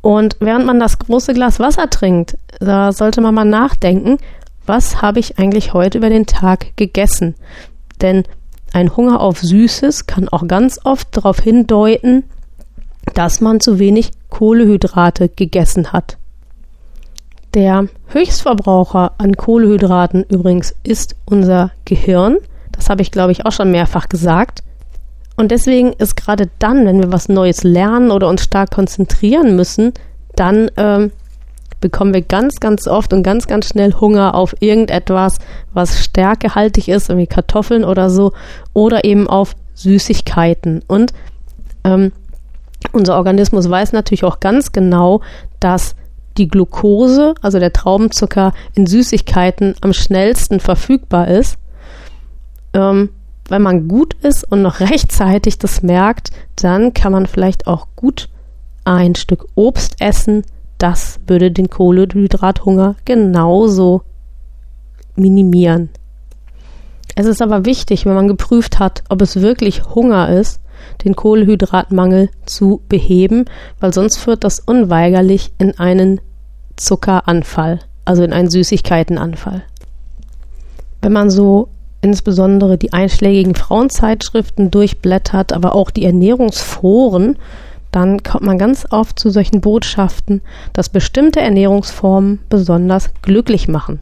Und 0.00 0.36
während 0.40 0.66
man 0.66 0.80
das 0.80 0.98
große 0.98 1.32
Glas 1.32 1.60
Wasser 1.60 1.88
trinkt, 1.88 2.36
da 2.60 2.92
sollte 2.92 3.20
man 3.20 3.34
mal 3.34 3.44
nachdenken, 3.44 4.18
was 4.66 5.02
habe 5.02 5.18
ich 5.18 5.38
eigentlich 5.38 5.72
heute 5.72 5.98
über 5.98 6.10
den 6.10 6.26
Tag 6.26 6.76
gegessen? 6.76 7.34
Denn 8.00 8.24
ein 8.74 8.96
Hunger 8.96 9.20
auf 9.20 9.38
Süßes 9.38 10.06
kann 10.06 10.28
auch 10.28 10.48
ganz 10.48 10.80
oft 10.82 11.16
darauf 11.16 11.38
hindeuten, 11.38 12.24
dass 13.14 13.40
man 13.40 13.60
zu 13.60 13.78
wenig 13.78 14.10
Kohlehydrate 14.30 15.28
gegessen 15.28 15.92
hat. 15.92 16.18
Der 17.54 17.86
Höchstverbraucher 18.08 19.12
an 19.18 19.36
Kohlehydraten 19.36 20.24
übrigens 20.24 20.74
ist 20.82 21.14
unser 21.24 21.70
Gehirn. 21.84 22.38
Das 22.72 22.90
habe 22.90 23.02
ich, 23.02 23.12
glaube 23.12 23.30
ich, 23.30 23.46
auch 23.46 23.52
schon 23.52 23.70
mehrfach 23.70 24.08
gesagt. 24.08 24.64
Und 25.36 25.52
deswegen 25.52 25.92
ist 25.92 26.16
gerade 26.16 26.50
dann, 26.58 26.84
wenn 26.84 27.00
wir 27.00 27.12
was 27.12 27.28
Neues 27.28 27.62
lernen 27.62 28.10
oder 28.10 28.28
uns 28.28 28.42
stark 28.42 28.72
konzentrieren 28.72 29.54
müssen, 29.54 29.92
dann 30.34 30.68
ähm, 30.76 31.12
bekommen 31.84 32.14
wir 32.14 32.22
ganz, 32.22 32.60
ganz 32.60 32.88
oft 32.88 33.12
und 33.12 33.22
ganz, 33.22 33.46
ganz 33.46 33.68
schnell 33.68 33.92
Hunger 33.92 34.34
auf 34.34 34.54
irgendetwas, 34.60 35.36
was 35.74 36.02
stärkehaltig 36.02 36.88
ist, 36.88 37.14
wie 37.14 37.26
Kartoffeln 37.26 37.84
oder 37.84 38.08
so, 38.08 38.32
oder 38.72 39.04
eben 39.04 39.28
auf 39.28 39.54
Süßigkeiten. 39.74 40.80
Und 40.86 41.12
ähm, 41.84 42.12
unser 42.92 43.16
Organismus 43.16 43.68
weiß 43.68 43.92
natürlich 43.92 44.24
auch 44.24 44.40
ganz 44.40 44.72
genau, 44.72 45.20
dass 45.60 45.94
die 46.38 46.48
Glucose, 46.48 47.34
also 47.42 47.58
der 47.58 47.74
Traubenzucker, 47.74 48.54
in 48.74 48.86
Süßigkeiten 48.86 49.74
am 49.82 49.92
schnellsten 49.92 50.60
verfügbar 50.60 51.28
ist. 51.28 51.58
Ähm, 52.72 53.10
wenn 53.50 53.60
man 53.60 53.88
gut 53.88 54.14
ist 54.22 54.50
und 54.50 54.62
noch 54.62 54.80
rechtzeitig 54.80 55.58
das 55.58 55.82
merkt, 55.82 56.30
dann 56.56 56.94
kann 56.94 57.12
man 57.12 57.26
vielleicht 57.26 57.66
auch 57.66 57.88
gut 57.94 58.30
ein 58.86 59.14
Stück 59.16 59.44
Obst 59.54 59.96
essen, 60.00 60.44
das 60.78 61.20
würde 61.26 61.50
den 61.50 61.70
Kohlenhydrathunger 61.70 62.96
genauso 63.04 64.02
minimieren. 65.16 65.90
Es 67.16 67.26
ist 67.26 67.40
aber 67.40 67.64
wichtig, 67.64 68.06
wenn 68.06 68.14
man 68.14 68.28
geprüft 68.28 68.78
hat, 68.78 69.04
ob 69.08 69.22
es 69.22 69.40
wirklich 69.40 69.84
Hunger 69.94 70.28
ist, 70.28 70.60
den 71.04 71.14
Kohlenhydratmangel 71.14 72.28
zu 72.44 72.82
beheben, 72.88 73.44
weil 73.80 73.94
sonst 73.94 74.18
führt 74.18 74.44
das 74.44 74.60
unweigerlich 74.60 75.52
in 75.58 75.78
einen 75.78 76.20
Zuckeranfall, 76.76 77.80
also 78.04 78.24
in 78.24 78.32
einen 78.32 78.50
Süßigkeitenanfall. 78.50 79.62
Wenn 81.00 81.12
man 81.12 81.30
so 81.30 81.68
insbesondere 82.00 82.76
die 82.76 82.92
einschlägigen 82.92 83.54
Frauenzeitschriften 83.54 84.70
durchblättert, 84.70 85.52
aber 85.52 85.74
auch 85.74 85.90
die 85.90 86.04
Ernährungsforen, 86.04 87.38
dann 87.94 88.24
kommt 88.24 88.44
man 88.44 88.58
ganz 88.58 88.86
oft 88.90 89.18
zu 89.18 89.30
solchen 89.30 89.60
Botschaften, 89.60 90.40
dass 90.72 90.88
bestimmte 90.88 91.40
Ernährungsformen 91.40 92.40
besonders 92.48 93.10
glücklich 93.22 93.68
machen. 93.68 94.00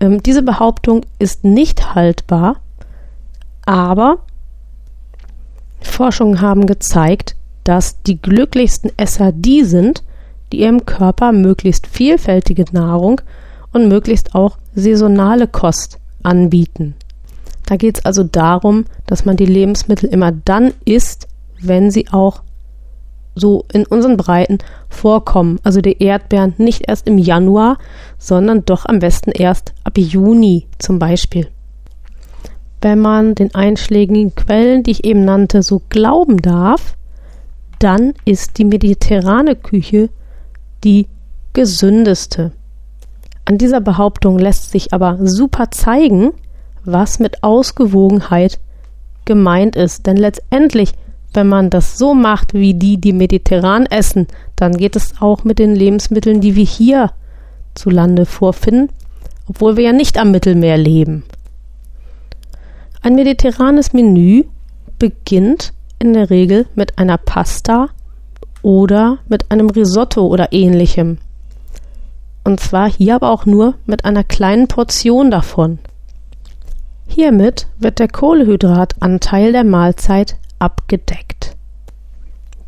Ähm, 0.00 0.22
diese 0.22 0.42
Behauptung 0.42 1.04
ist 1.18 1.42
nicht 1.42 1.94
haltbar, 1.96 2.60
aber 3.64 4.18
Forschungen 5.80 6.40
haben 6.40 6.66
gezeigt, 6.66 7.34
dass 7.64 8.00
die 8.02 8.22
glücklichsten 8.22 8.92
Esser 8.96 9.32
die 9.32 9.64
sind, 9.64 10.04
die 10.52 10.60
ihrem 10.60 10.86
Körper 10.86 11.32
möglichst 11.32 11.88
vielfältige 11.88 12.64
Nahrung 12.70 13.20
und 13.72 13.88
möglichst 13.88 14.36
auch 14.36 14.56
saisonale 14.74 15.48
Kost 15.48 15.98
anbieten. 16.22 16.94
Da 17.66 17.76
geht 17.76 17.98
es 17.98 18.04
also 18.04 18.22
darum, 18.22 18.84
dass 19.06 19.24
man 19.24 19.36
die 19.36 19.46
Lebensmittel 19.46 20.08
immer 20.08 20.30
dann 20.30 20.72
isst, 20.84 21.26
wenn 21.60 21.90
sie 21.90 22.08
auch 22.10 22.42
so 23.34 23.64
in 23.72 23.86
unseren 23.86 24.16
Breiten 24.16 24.58
vorkommen. 24.88 25.60
Also 25.62 25.80
die 25.80 26.02
Erdbeeren 26.02 26.54
nicht 26.58 26.88
erst 26.88 27.06
im 27.06 27.18
Januar, 27.18 27.78
sondern 28.18 28.64
doch 28.64 28.86
am 28.86 28.98
besten 28.98 29.30
erst 29.30 29.74
ab 29.84 29.98
Juni 29.98 30.66
zum 30.78 30.98
Beispiel. 30.98 31.48
Wenn 32.80 33.00
man 33.00 33.34
den 33.34 33.54
einschlägigen 33.54 34.34
Quellen, 34.34 34.82
die 34.82 34.92
ich 34.92 35.04
eben 35.04 35.24
nannte, 35.24 35.62
so 35.62 35.82
glauben 35.88 36.38
darf, 36.38 36.96
dann 37.78 38.14
ist 38.24 38.58
die 38.58 38.64
mediterrane 38.64 39.54
Küche 39.54 40.08
die 40.84 41.08
gesündeste. 41.52 42.52
An 43.44 43.58
dieser 43.58 43.80
Behauptung 43.80 44.38
lässt 44.38 44.70
sich 44.70 44.92
aber 44.92 45.18
super 45.22 45.70
zeigen, 45.70 46.32
was 46.84 47.18
mit 47.18 47.42
Ausgewogenheit 47.42 48.58
gemeint 49.24 49.76
ist. 49.76 50.06
Denn 50.06 50.16
letztendlich, 50.16 50.92
wenn 51.36 51.48
man 51.48 51.70
das 51.70 51.98
so 51.98 52.14
macht, 52.14 52.54
wie 52.54 52.74
die, 52.74 53.00
die 53.00 53.12
mediterran 53.12 53.86
essen, 53.86 54.26
dann 54.56 54.76
geht 54.76 54.96
es 54.96 55.20
auch 55.20 55.44
mit 55.44 55.58
den 55.58 55.76
Lebensmitteln, 55.76 56.40
die 56.40 56.56
wir 56.56 56.64
hier 56.64 57.12
zu 57.74 57.90
Lande 57.90 58.26
vorfinden, 58.26 58.90
obwohl 59.46 59.76
wir 59.76 59.84
ja 59.84 59.92
nicht 59.92 60.18
am 60.18 60.30
Mittelmeer 60.32 60.78
leben. 60.78 61.24
Ein 63.02 63.14
mediterranes 63.14 63.92
Menü 63.92 64.44
beginnt 64.98 65.72
in 65.98 66.14
der 66.14 66.30
Regel 66.30 66.66
mit 66.74 66.98
einer 66.98 67.18
Pasta 67.18 67.90
oder 68.62 69.18
mit 69.28 69.50
einem 69.50 69.70
Risotto 69.70 70.26
oder 70.26 70.52
ähnlichem. 70.52 71.18
Und 72.44 72.60
zwar 72.60 72.90
hier 72.90 73.16
aber 73.16 73.30
auch 73.30 73.46
nur 73.46 73.74
mit 73.86 74.04
einer 74.04 74.24
kleinen 74.24 74.68
Portion 74.68 75.30
davon. 75.30 75.78
Hiermit 77.06 77.68
wird 77.78 77.98
der 77.98 78.08
Kohlenhydratanteil 78.08 79.52
der 79.52 79.64
Mahlzeit 79.64 80.36
abgedeckt. 80.58 81.25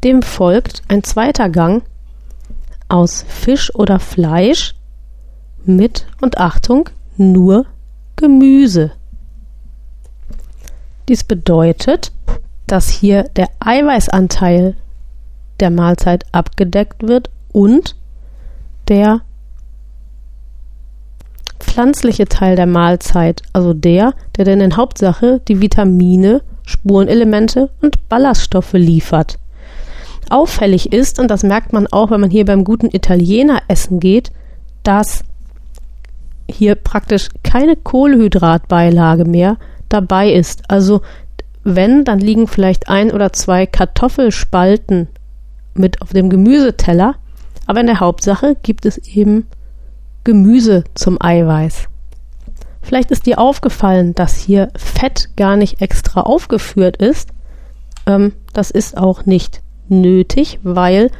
Dem 0.04 0.22
folgt 0.22 0.82
ein 0.88 1.02
zweiter 1.02 1.48
Gang 1.48 1.82
aus 2.88 3.24
Fisch 3.28 3.74
oder 3.74 3.98
Fleisch 3.98 4.74
mit 5.64 6.06
und 6.20 6.38
Achtung 6.38 6.88
nur 7.16 7.66
Gemüse. 8.16 8.92
Dies 11.08 11.24
bedeutet, 11.24 12.12
dass 12.66 12.88
hier 12.88 13.24
der 13.24 13.48
Eiweißanteil 13.60 14.76
der 15.60 15.70
Mahlzeit 15.70 16.26
abgedeckt 16.32 17.02
wird 17.02 17.30
und 17.52 17.96
der 18.88 19.22
pflanzliche 21.58 22.26
Teil 22.26 22.56
der 22.56 22.66
Mahlzeit, 22.66 23.42
also 23.52 23.74
der, 23.74 24.14
der 24.36 24.44
denn 24.44 24.60
in 24.60 24.76
Hauptsache 24.76 25.40
die 25.48 25.60
Vitamine, 25.60 26.42
Spurenelemente 26.64 27.70
und 27.80 28.08
Ballaststoffe 28.08 28.74
liefert. 28.74 29.38
Auffällig 30.30 30.92
ist, 30.92 31.18
und 31.18 31.28
das 31.28 31.42
merkt 31.42 31.72
man 31.72 31.86
auch, 31.86 32.10
wenn 32.10 32.20
man 32.20 32.30
hier 32.30 32.44
beim 32.44 32.64
guten 32.64 32.88
Italiener 32.94 33.62
essen 33.68 34.00
geht, 34.00 34.32
dass 34.82 35.24
hier 36.50 36.74
praktisch 36.74 37.28
keine 37.42 37.76
Kohlenhydratbeilage 37.76 39.24
mehr 39.24 39.56
dabei 39.88 40.32
ist. 40.32 40.62
Also 40.68 41.02
wenn, 41.64 42.04
dann 42.04 42.18
liegen 42.18 42.46
vielleicht 42.46 42.88
ein 42.88 43.10
oder 43.10 43.32
zwei 43.32 43.66
Kartoffelspalten 43.66 45.08
mit 45.74 46.00
auf 46.02 46.10
dem 46.10 46.30
Gemüseteller, 46.30 47.16
aber 47.66 47.80
in 47.80 47.86
der 47.86 48.00
Hauptsache 48.00 48.56
gibt 48.62 48.86
es 48.86 48.96
eben 48.98 49.46
Gemüse 50.24 50.84
zum 50.94 51.20
Eiweiß. 51.20 51.88
Vielleicht 52.80 53.10
ist 53.10 53.26
dir 53.26 53.38
aufgefallen, 53.38 54.14
dass 54.14 54.36
hier 54.36 54.70
Fett 54.74 55.30
gar 55.36 55.56
nicht 55.56 55.82
extra 55.82 56.22
aufgeführt 56.22 56.96
ist. 56.96 57.30
Ähm, 58.06 58.32
das 58.54 58.70
ist 58.70 58.96
auch 58.96 59.26
nicht 59.26 59.60
nötig, 59.90 60.60
weil 60.62 61.10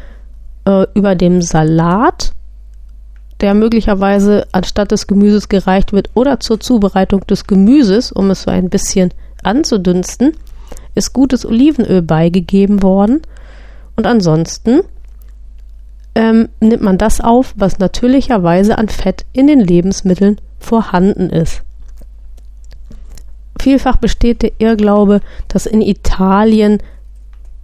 äh, 0.64 0.86
über 0.94 1.14
dem 1.14 1.42
Salat, 1.42 2.32
der 3.40 3.54
möglicherweise 3.54 4.46
anstatt 4.52 4.90
des 4.90 5.06
Gemüses 5.06 5.48
gereicht 5.48 5.92
wird 5.92 6.10
oder 6.14 6.40
zur 6.40 6.60
Zubereitung 6.60 7.26
des 7.26 7.46
Gemüses, 7.46 8.12
um 8.12 8.30
es 8.30 8.42
so 8.42 8.50
ein 8.50 8.68
bisschen 8.68 9.12
anzudünsten, 9.42 10.32
ist 10.94 11.12
gutes 11.12 11.46
Olivenöl 11.46 12.02
beigegeben 12.02 12.82
worden. 12.82 13.22
Und 13.96 14.06
ansonsten 14.06 14.80
ähm, 16.14 16.48
nimmt 16.60 16.82
man 16.82 16.98
das 16.98 17.20
auf, 17.20 17.54
was 17.56 17.78
natürlicherweise 17.78 18.76
an 18.76 18.88
Fett 18.88 19.24
in 19.32 19.46
den 19.46 19.60
Lebensmitteln 19.60 20.40
vorhanden 20.58 21.30
ist. 21.30 21.62
Vielfach 23.60 23.96
besteht 23.96 24.42
der 24.42 24.52
Irrglaube, 24.58 25.20
dass 25.48 25.66
in 25.66 25.80
Italien 25.80 26.78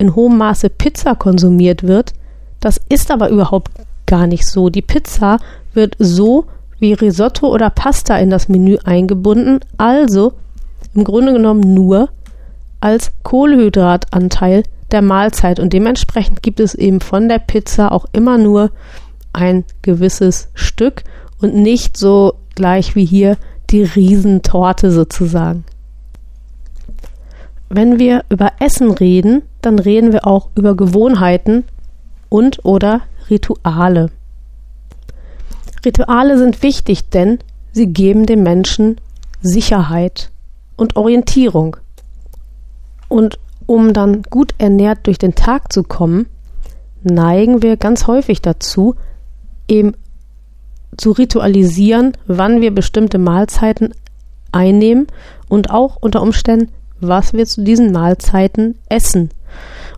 in 0.05 0.15
hohem 0.15 0.37
Maße 0.37 0.71
Pizza 0.71 1.15
konsumiert 1.15 1.83
wird. 1.83 2.13
Das 2.61 2.81
ist 2.89 3.11
aber 3.11 3.31
überhaupt 3.31 3.71
gar 4.07 4.27
nicht 4.27 4.47
so. 4.47 4.69
Die 4.69 4.83
Pizza 4.83 5.39
wird 5.73 5.97
so 5.99 6.47
wie 6.79 6.93
Risotto 6.93 7.49
oder 7.49 7.71
Pasta 7.71 8.17
in 8.19 8.31
das 8.31 8.49
Menü 8.49 8.77
eingebunden, 8.85 9.61
also 9.79 10.35
im 10.95 11.05
Grunde 11.05 11.33
genommen 11.33 11.75
nur 11.75 12.11
als 12.81 13.13
Kohlenhydratanteil 13.23 14.65
der 14.91 15.01
Mahlzeit 15.01 15.59
und 15.59 15.73
dementsprechend 15.73 16.43
gibt 16.43 16.61
es 16.61 16.75
eben 16.75 17.01
von 17.01 17.29
der 17.29 17.39
Pizza 17.39 17.91
auch 17.91 18.05
immer 18.13 18.37
nur 18.37 18.71
ein 19.33 19.65
gewisses 19.83 20.49
Stück 20.55 21.03
und 21.41 21.55
nicht 21.55 21.97
so 21.97 22.35
gleich 22.55 22.95
wie 22.95 23.07
hier 23.07 23.37
die 23.71 23.83
Riesentorte 23.83 24.91
sozusagen. 24.91 25.65
Wenn 27.71 27.99
wir 27.99 28.25
über 28.29 28.53
Essen 28.61 28.91
reden, 28.91 29.43
dann 29.65 29.79
reden 29.79 30.13
wir 30.13 30.27
auch 30.27 30.51
über 30.55 30.77
Gewohnheiten 30.77 31.65
und 32.29 32.65
oder 32.65 33.03
Rituale. 33.31 34.11
Rituale 35.85 36.39
sind 36.39 36.63
wichtig, 36.63 37.11
denn 37.11 37.39
sie 37.73 37.87
geben 37.87 38.27
dem 38.27 38.43
Menschen 38.43 39.01
Sicherheit 39.41 40.31
und 40.77 40.97
Orientierung. 40.97 41.77
Und 43.09 43.39
um 43.67 43.93
dann 43.93 44.23
gut 44.23 44.55
ernährt 44.59 45.07
durch 45.07 45.19
den 45.19 45.35
Tag 45.35 45.73
zu 45.73 45.83
kommen, 45.83 46.27
neigen 47.03 47.63
wir 47.63 47.77
ganz 47.77 48.07
häufig 48.07 48.43
dazu, 48.43 48.95
eben 49.69 49.95
zu 50.97 51.13
ritualisieren, 51.13 52.13
wann 52.27 52.61
wir 52.61 52.75
bestimmte 52.75 53.19
Mahlzeiten 53.19 53.95
einnehmen 54.53 55.07
und 55.49 55.71
auch 55.71 55.97
unter 56.01 56.23
Umständen, 56.23 56.73
was 57.01 57.33
wir 57.33 57.47
zu 57.47 57.63
diesen 57.63 57.93
Mahlzeiten 57.93 58.79
essen. 58.89 59.31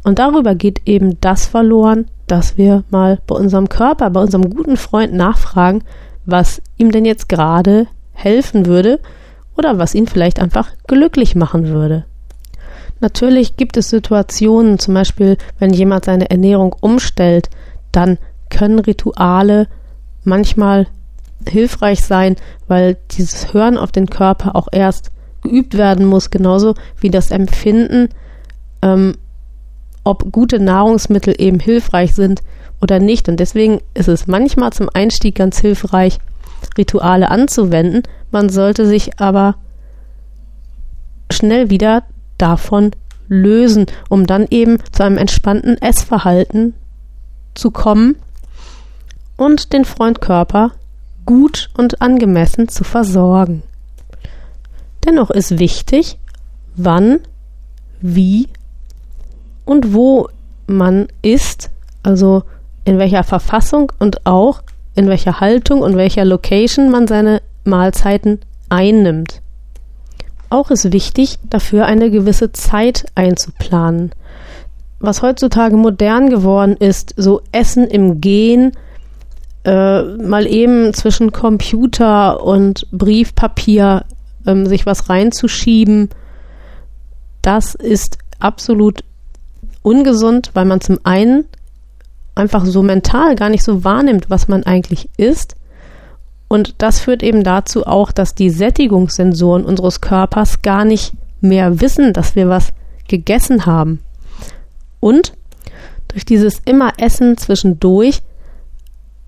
Und 0.07 0.21
darüber 0.21 0.55
geht 0.55 0.83
eben 0.87 1.21
das 1.21 1.47
verloren, 1.47 2.07
dass 2.29 2.57
wir 2.57 2.85
mal 2.91 3.19
bei 3.27 3.35
unserem 3.35 3.69
Körper, 3.69 4.09
bei 4.11 4.21
unserem 4.21 4.55
guten 4.55 4.77
Freund 4.77 5.13
nachfragen, 5.13 5.83
was 6.25 6.63
ihm 6.77 6.93
denn 6.93 7.05
jetzt 7.05 7.29
gerade 7.29 7.89
helfen 8.13 8.67
würde 8.67 9.01
oder 9.57 9.79
was 9.79 9.97
ihn 9.97 10.07
vielleicht 10.07 10.39
einfach 10.39 10.71
glücklich 10.87 11.35
machen 11.35 11.67
würde. 11.71 12.05
Natürlich 13.01 13.57
gibt 13.57 13.77
es 13.77 13.91
Situationen, 13.91 14.79
zum 14.79 14.95
Beispiel, 14.95 15.39
wenn 15.59 15.75
jemand 15.75 16.05
seine 16.05 16.31
Ernährung 16.31 16.77
umstellt, 16.81 17.51
dann 17.91 18.19
können 18.49 18.79
Rituale 18.79 19.67
manchmal 20.23 20.87
hilfreich 21.49 22.05
sein, 22.05 22.37
weil 22.69 22.97
dieses 23.11 23.53
Hören 23.53 23.77
auf 23.77 23.91
den 23.91 24.09
Körper 24.09 24.55
auch 24.55 24.69
erst 24.71 25.11
geübt 25.43 25.77
werden 25.77 26.07
muss, 26.07 26.31
genauso 26.31 26.75
wie 27.01 27.11
das 27.11 27.33
Empfinden, 27.33 28.11
ähm, 28.83 29.17
ob 30.07 30.31
gute 30.33 30.61
Nahrungsmittel 30.61 31.35
eben 31.37 31.59
hilfreich 31.59 32.15
sind 32.15 32.43
oder 32.81 33.01
nicht. 33.01 33.29
Und 33.29 33.41
deswegen 33.41 33.81
ist 33.95 34.09
es 34.09 34.27
manchmal 34.27 34.73
zum 34.73 34.89
Einstieg 34.93 35.35
ganz 35.35 35.59
hilfreich, 35.59 36.19
Rituale 36.79 37.31
anzuwenden. 37.31 38.03
Man 38.31 38.49
sollte 38.49 38.87
sich 38.87 39.19
aber 39.21 39.57
schnell 41.31 41.71
wieder 41.71 42.05
davon 42.39 42.93
lösen, 43.29 43.87
um 44.09 44.27
dann 44.27 44.47
eben 44.51 44.79
zu 44.93 45.03
einem 45.03 45.19
entspannten 45.19 45.77
Essverhalten 45.81 46.75
zu 47.55 47.71
kommen 47.71 48.17
und 49.37 49.73
den 49.73 49.85
Freundkörper 49.85 50.73
gut 51.25 51.71
und 51.77 52.01
angemessen 52.01 52.69
zu 52.69 52.85
versorgen. 52.85 53.63
Dennoch 55.05 55.31
ist 55.31 55.59
wichtig, 55.59 56.19
wann, 56.77 57.19
wie 58.01 58.49
und 59.67 59.93
wo 59.93 60.29
man 60.67 61.09
isst, 61.21 61.71
also 62.03 62.45
in 62.87 62.99
welcher 62.99 63.25
Verfassung 63.25 63.93
und 63.99 64.25
auch 64.25 64.63
in 64.95 65.09
welcher 65.09 65.41
Haltung 65.41 65.83
und 65.83 65.97
welcher 65.97 66.25
Location 66.25 66.91
man 66.91 67.07
seine 67.07 67.43
Mahlzeiten 67.65 68.41
einnimmt. 68.71 69.43
Auch 70.49 70.71
ist 70.71 70.93
wichtig, 70.93 71.39
dafür 71.51 71.87
eine 71.87 72.11
gewisse 72.11 72.53
Zeit 72.53 73.07
einzuplanen. 73.15 74.13
Was 75.01 75.21
heutzutage 75.21 75.77
modern 75.77 76.31
geworden 76.31 76.77
ist, 76.79 77.13
so 77.17 77.43
Essen 77.53 77.87
im 77.89 78.21
Gehen, 78.21 78.73
äh, 79.65 80.03
mal 80.03 80.47
eben 80.47 80.95
zwischen 80.95 81.33
Computer 81.33 82.43
und 82.43 82.87
Briefpapier 82.93 84.05
ähm, 84.47 84.67
sich 84.67 84.87
was 84.87 85.11
reinzuschieben, 85.11 86.09
das 87.43 87.75
ist 87.75 88.19
absolut 88.39 89.05
ungesund, 89.87 90.51
weil 90.55 90.65
man 90.65 90.81
zum 90.81 90.99
einen 91.05 91.45
einfach 92.35 92.67
so 92.67 92.83
mental 92.83 93.37
gar 93.37 93.49
nicht 93.49 93.63
so 93.63 93.85
wahrnimmt, 93.85 94.29
was 94.29 94.49
man 94.49 94.65
eigentlich 94.65 95.09
isst. 95.17 95.55
Und 96.49 96.75
das 96.79 96.99
führt 96.99 97.23
eben 97.23 97.45
dazu 97.45 97.87
auch, 97.87 98.11
dass 98.11 98.35
die 98.35 98.51
Sättigungssensoren 98.51 99.65
unseres 99.65 100.01
Körpers 100.01 100.63
gar 100.63 100.85
nicht 100.85 101.13
mehr 101.41 101.81
wissen, 101.81 102.13
dass 102.13 102.35
wir 102.35 102.49
was 102.49 102.73
gegessen 103.07 103.65
haben. 103.65 104.01
Und 104.99 105.35
durch 106.09 106.25
dieses 106.25 106.61
immer 106.65 106.93
Essen 106.99 107.37
zwischendurch 107.37 108.23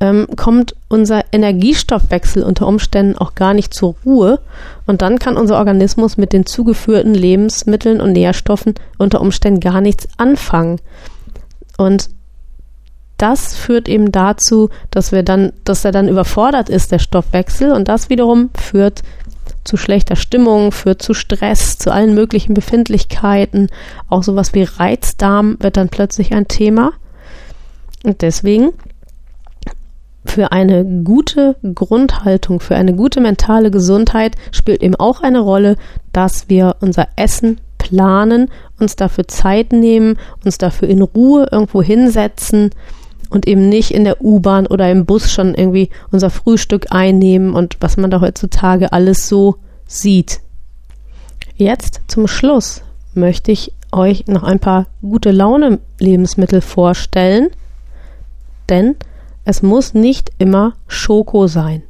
ähm, 0.01 0.29
kommt 0.37 0.75
unser 0.89 1.25
Energiestoffwechsel 1.33 2.43
unter 2.43 2.67
Umständen 2.67 3.19
auch 3.19 3.35
gar 3.35 3.55
nicht 3.55 3.75
zur 3.75 3.97
Ruhe 4.05 4.41
und 4.87 5.03
dann 5.03 5.19
kann 5.19 5.37
unser 5.37 5.59
Organismus 5.59 6.17
mit 6.17 6.33
den 6.33 6.47
zugeführten 6.47 7.15
Lebensmitteln 7.15 8.01
und 8.01 8.13
Nährstoffen 8.13 8.75
unter 8.97 9.21
Umständen 9.21 9.61
gar 9.61 9.81
nichts 9.81 10.09
anfangen. 10.17 10.81
Und 11.77 12.11
das 13.17 13.57
führt 13.57 13.89
eben 13.89 14.13
dazu, 14.13 14.71
dass 14.91 15.11
wir 15.11 15.25
dann, 15.25 15.53
dass 15.65 15.85
er 15.85 15.91
dann 15.91 16.09
überfordert 16.09 16.69
ist, 16.69 16.93
der 16.93 17.01
Stoffwechsel, 17.01 17.73
und 17.73 17.89
das 17.89 18.11
wiederum 18.11 18.51
führt 18.55 19.03
zu 19.65 19.77
schlechter 19.77 20.15
Stimmung, 20.15 20.71
führt 20.71 21.03
zu 21.03 21.15
Stress, 21.15 21.79
zu 21.79 21.93
allen 21.93 22.15
möglichen 22.15 22.55
Befindlichkeiten. 22.55 23.69
Auch 24.09 24.23
sowas 24.23 24.55
wie 24.55 24.63
Reizdarm 24.63 25.57
wird 25.61 25.77
dann 25.77 25.89
plötzlich 25.89 26.33
ein 26.33 26.47
Thema. 26.47 26.93
Und 28.05 28.23
deswegen 28.23 28.71
für 30.39 30.53
eine 30.53 30.85
gute 31.03 31.57
Grundhaltung, 31.75 32.61
für 32.61 32.77
eine 32.77 32.95
gute 32.95 33.21
mentale 33.21 33.73
Gesundheit 33.73 34.37
spielt 34.53 34.85
eben 34.85 34.95
auch 34.95 35.21
eine 35.21 35.41
Rolle, 35.41 35.75
dass 36.13 36.49
wir 36.49 36.77
unser 36.81 37.09
Essen 37.17 37.61
planen, 37.77 38.49
uns 38.79 38.95
dafür 38.95 39.27
Zeit 39.27 39.73
nehmen, 39.73 40.17
uns 40.45 40.57
dafür 40.57 40.87
in 40.87 41.03
Ruhe 41.03 41.49
irgendwo 41.51 41.83
hinsetzen 41.83 42.71
und 43.31 43.49
eben 43.49 43.69
nicht 43.69 43.91
in 43.91 44.05
der 44.05 44.25
U-Bahn 44.25 44.69
oder 44.69 44.89
im 44.93 45.07
Bus 45.07 45.33
schon 45.33 45.57
irgendwie 45.57 45.91
unser 46.13 46.31
Frühstück 46.31 46.87
einnehmen 46.91 47.53
und 47.55 47.79
was 47.81 47.97
man 47.97 48.13
da 48.13 48.21
heutzutage 48.21 48.93
alles 48.93 49.29
so 49.29 49.57
sieht. 49.89 50.39
Jetzt 51.57 52.03
zum 52.07 52.29
Schluss 52.29 52.83
möchte 53.13 53.51
ich 53.51 53.73
euch 53.91 54.29
noch 54.29 54.45
ein 54.45 54.61
paar 54.61 54.87
gute 55.03 55.33
Laune 55.33 55.81
Lebensmittel 55.99 56.61
vorstellen, 56.61 57.49
denn 58.69 58.95
es 59.49 59.63
muss 59.63 59.95
nicht 59.95 60.31
immer 60.37 60.75
Schoko 60.89 61.47
sein. 61.47 61.83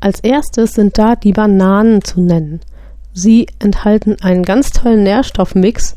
Als 0.00 0.20
erstes 0.20 0.72
sind 0.72 0.96
da 0.96 1.16
die 1.16 1.34
Bananen 1.34 2.02
zu 2.02 2.22
nennen. 2.22 2.60
Sie 3.12 3.46
enthalten 3.58 4.16
einen 4.22 4.42
ganz 4.42 4.70
tollen 4.70 5.02
Nährstoffmix, 5.02 5.96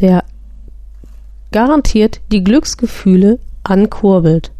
der 0.00 0.24
garantiert 1.52 2.20
die 2.32 2.42
Glücksgefühle 2.42 3.38
ankurbelt. 3.62 4.50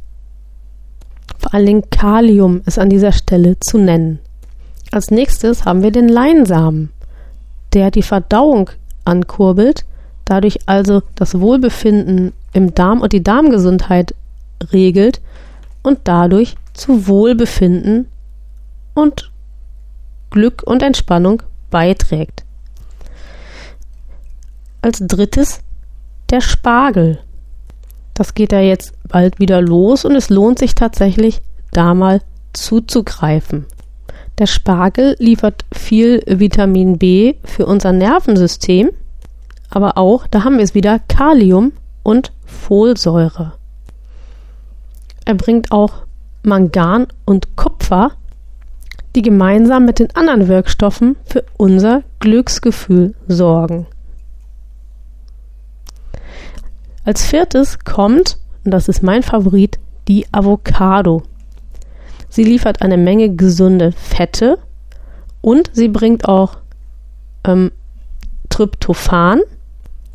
Vor 1.36 1.52
allen 1.52 1.66
Dingen 1.66 1.90
Kalium 1.90 2.62
ist 2.64 2.78
an 2.78 2.88
dieser 2.88 3.10
Stelle 3.10 3.58
zu 3.58 3.78
nennen. 3.78 4.20
Als 4.92 5.10
nächstes 5.10 5.64
haben 5.64 5.82
wir 5.82 5.90
den 5.90 6.08
Leinsamen, 6.08 6.90
der 7.72 7.90
die 7.90 8.02
Verdauung 8.02 8.70
ankurbelt, 9.04 9.84
dadurch 10.26 10.60
also 10.66 11.02
das 11.16 11.40
Wohlbefinden 11.40 12.32
im 12.52 12.72
Darm 12.72 13.00
und 13.00 13.12
die 13.12 13.24
Darmgesundheit 13.24 14.14
regelt 14.72 15.20
und 15.82 16.00
dadurch 16.04 16.56
zu 16.74 17.06
Wohlbefinden 17.06 18.08
und 18.94 19.30
Glück 20.30 20.62
und 20.62 20.82
Entspannung 20.82 21.42
beiträgt. 21.70 22.44
Als 24.80 24.98
drittes 25.00 25.60
der 26.30 26.40
Spargel. 26.40 27.18
Das 28.14 28.34
geht 28.34 28.52
ja 28.52 28.60
jetzt 28.60 28.94
bald 29.08 29.38
wieder 29.38 29.60
los 29.60 30.04
und 30.04 30.16
es 30.16 30.30
lohnt 30.30 30.58
sich 30.58 30.74
tatsächlich, 30.74 31.40
da 31.72 31.94
mal 31.94 32.20
zuzugreifen. 32.52 33.66
Der 34.38 34.46
Spargel 34.46 35.16
liefert 35.18 35.64
viel 35.72 36.22
Vitamin 36.26 36.98
B 36.98 37.34
für 37.44 37.66
unser 37.66 37.92
Nervensystem, 37.92 38.90
aber 39.70 39.98
auch, 39.98 40.26
da 40.26 40.44
haben 40.44 40.56
wir 40.56 40.64
es 40.64 40.74
wieder, 40.74 40.98
Kalium 41.08 41.72
und 42.02 42.32
Folsäure. 42.44 43.54
Er 45.24 45.34
bringt 45.34 45.70
auch 45.72 45.92
Mangan 46.42 47.06
und 47.24 47.56
Kupfer, 47.56 48.12
die 49.14 49.22
gemeinsam 49.22 49.84
mit 49.84 49.98
den 49.98 50.14
anderen 50.16 50.48
Wirkstoffen 50.48 51.16
für 51.24 51.44
unser 51.56 52.02
Glücksgefühl 52.18 53.14
sorgen. 53.28 53.86
Als 57.04 57.24
viertes 57.24 57.80
kommt, 57.80 58.38
und 58.64 58.70
das 58.72 58.88
ist 58.88 59.02
mein 59.02 59.22
Favorit, 59.22 59.78
die 60.08 60.26
Avocado. 60.32 61.22
Sie 62.28 62.44
liefert 62.44 62.80
eine 62.82 62.96
Menge 62.96 63.34
gesunde 63.34 63.92
Fette 63.92 64.58
und 65.40 65.70
sie 65.74 65.88
bringt 65.88 66.28
auch 66.28 66.58
ähm, 67.44 67.72
Tryptophan. 68.48 69.40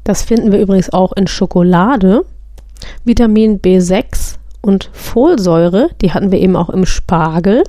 Das 0.03 0.23
finden 0.23 0.51
wir 0.51 0.59
übrigens 0.59 0.89
auch 0.91 1.13
in 1.13 1.27
Schokolade. 1.27 2.25
Vitamin 3.03 3.59
B6 3.61 4.26
und 4.61 4.89
Folsäure, 4.93 5.89
die 6.01 6.13
hatten 6.13 6.31
wir 6.31 6.39
eben 6.39 6.55
auch 6.55 6.69
im 6.69 6.85
Spargel. 6.85 7.63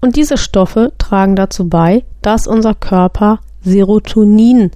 Und 0.00 0.16
diese 0.16 0.36
Stoffe 0.36 0.92
tragen 0.98 1.36
dazu 1.36 1.68
bei, 1.68 2.04
dass 2.22 2.46
unser 2.46 2.74
Körper 2.74 3.40
Serotonin 3.62 4.70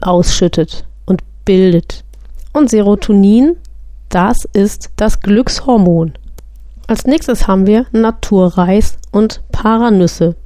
ausschüttet 0.00 0.84
und 1.06 1.22
bildet. 1.44 2.04
Und 2.52 2.70
Serotonin, 2.70 3.56
das 4.08 4.46
ist 4.52 4.90
das 4.96 5.20
Glückshormon. 5.20 6.12
Als 6.86 7.06
nächstes 7.06 7.46
haben 7.46 7.66
wir 7.66 7.86
Naturreis 7.92 8.98
und 9.10 9.40
Paranüsse. 9.52 10.36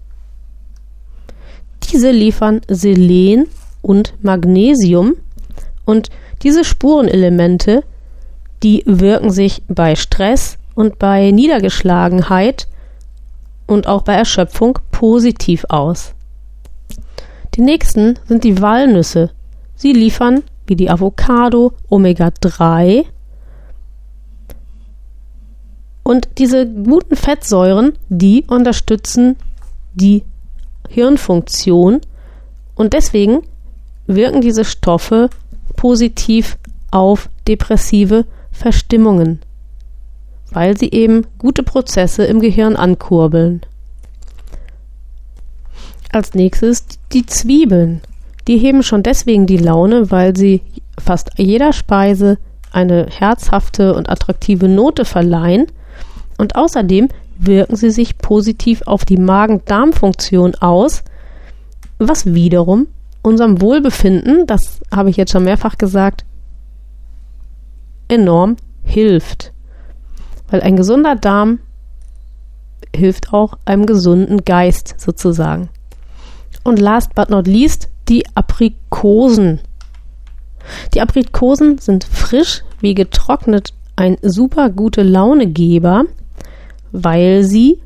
Diese 1.91 2.11
liefern 2.11 2.61
Selen 2.69 3.49
und 3.83 4.15
Magnesium 4.23 5.15
und 5.85 6.11
diese 6.43 6.65
Spurenelemente, 6.65 7.83
die 8.63 8.83
wirken 8.87 9.31
sich 9.31 9.63
bei 9.69 9.97
Stress 9.97 10.59
und 10.75 10.99
bei 10.99 11.31
Niedergeschlagenheit 11.31 12.69
und 13.67 13.87
auch 13.87 14.03
bei 14.03 14.15
Erschöpfung 14.15 14.79
positiv 14.91 15.65
aus. 15.69 16.15
Die 17.55 17.63
nächsten 17.63 18.19
sind 18.27 18.45
die 18.45 18.61
Walnüsse. 18.61 19.31
Sie 19.75 19.93
liefern 19.93 20.43
wie 20.67 20.77
die 20.77 20.91
Avocado, 20.91 21.73
Omega-3. 21.89 23.05
Und 26.03 26.29
diese 26.39 26.67
guten 26.67 27.17
Fettsäuren, 27.17 27.93
die 28.09 28.45
unterstützen 28.47 29.37
die 29.95 30.25
Hirnfunktion 30.89 32.01
und 32.75 32.93
deswegen 32.93 33.43
wirken 34.07 34.41
diese 34.41 34.65
Stoffe 34.65 35.31
positiv 35.75 36.59
auf 36.91 37.29
depressive 37.49 38.27
Verstimmungen, 38.57 39.41
weil 40.51 40.77
sie 40.77 40.91
eben 40.91 41.27
gute 41.39 41.63
Prozesse 41.63 42.25
im 42.25 42.41
Gehirn 42.41 42.75
ankurbeln. 42.75 43.61
Als 46.11 46.35
nächstes 46.35 46.87
die 47.13 47.27
Zwiebeln. 47.27 48.01
Die 48.49 48.59
heben 48.59 48.83
schon 48.83 49.03
deswegen 49.03 49.47
die 49.47 49.59
Laune, 49.59 50.11
weil 50.11 50.37
sie 50.37 50.63
fast 50.99 51.33
jeder 51.37 51.73
Speise 51.73 52.39
eine 52.73 53.07
herzhafte 53.11 53.95
und 53.95 54.09
attraktive 54.09 54.69
Note 54.69 55.05
verleihen 55.05 55.67
und 56.39 56.57
außerdem 56.57 57.09
wirken 57.39 57.77
sie 57.77 57.91
sich 57.91 58.17
positiv 58.19 58.83
auf 58.87 59.05
die 59.05 59.19
Magen-Darm-Funktion 59.19 60.55
aus, 60.57 61.03
was 61.99 62.35
wiederum 62.35 62.87
unserem 63.23 63.61
Wohlbefinden, 63.61 64.47
das 64.47 64.81
habe 64.95 65.11
ich 65.11 65.17
jetzt 65.17 65.33
schon 65.33 65.45
mehrfach 65.45 65.77
gesagt, 65.77 66.25
enorm 68.09 68.57
hilft. 68.83 69.53
Weil 70.49 70.61
ein 70.61 70.77
gesunder 70.77 71.17
Darm 71.17 71.61
hilft 72.95 73.33
auch 73.33 73.59
einem 73.65 73.87
gesunden 73.87 74.45
Geist 74.45 74.95
sozusagen. 74.99 75.69
Und 76.65 76.79
last 76.79 77.15
but 77.15 77.31
not 77.31 77.47
least 77.47 77.89
die 78.09 78.25
Aprikosen. 78.35 79.61
Die 80.95 81.01
Aprikosen 81.01 81.79
sind 81.79 82.05
frisch 82.05 82.63
wie 82.81 82.95
getrocknet 82.95 83.73
ein 83.97 84.19
super 84.23 84.71
gute 84.71 85.03
Launegeber, 85.03 86.05
weil 86.93 87.45
sie, 87.45 87.81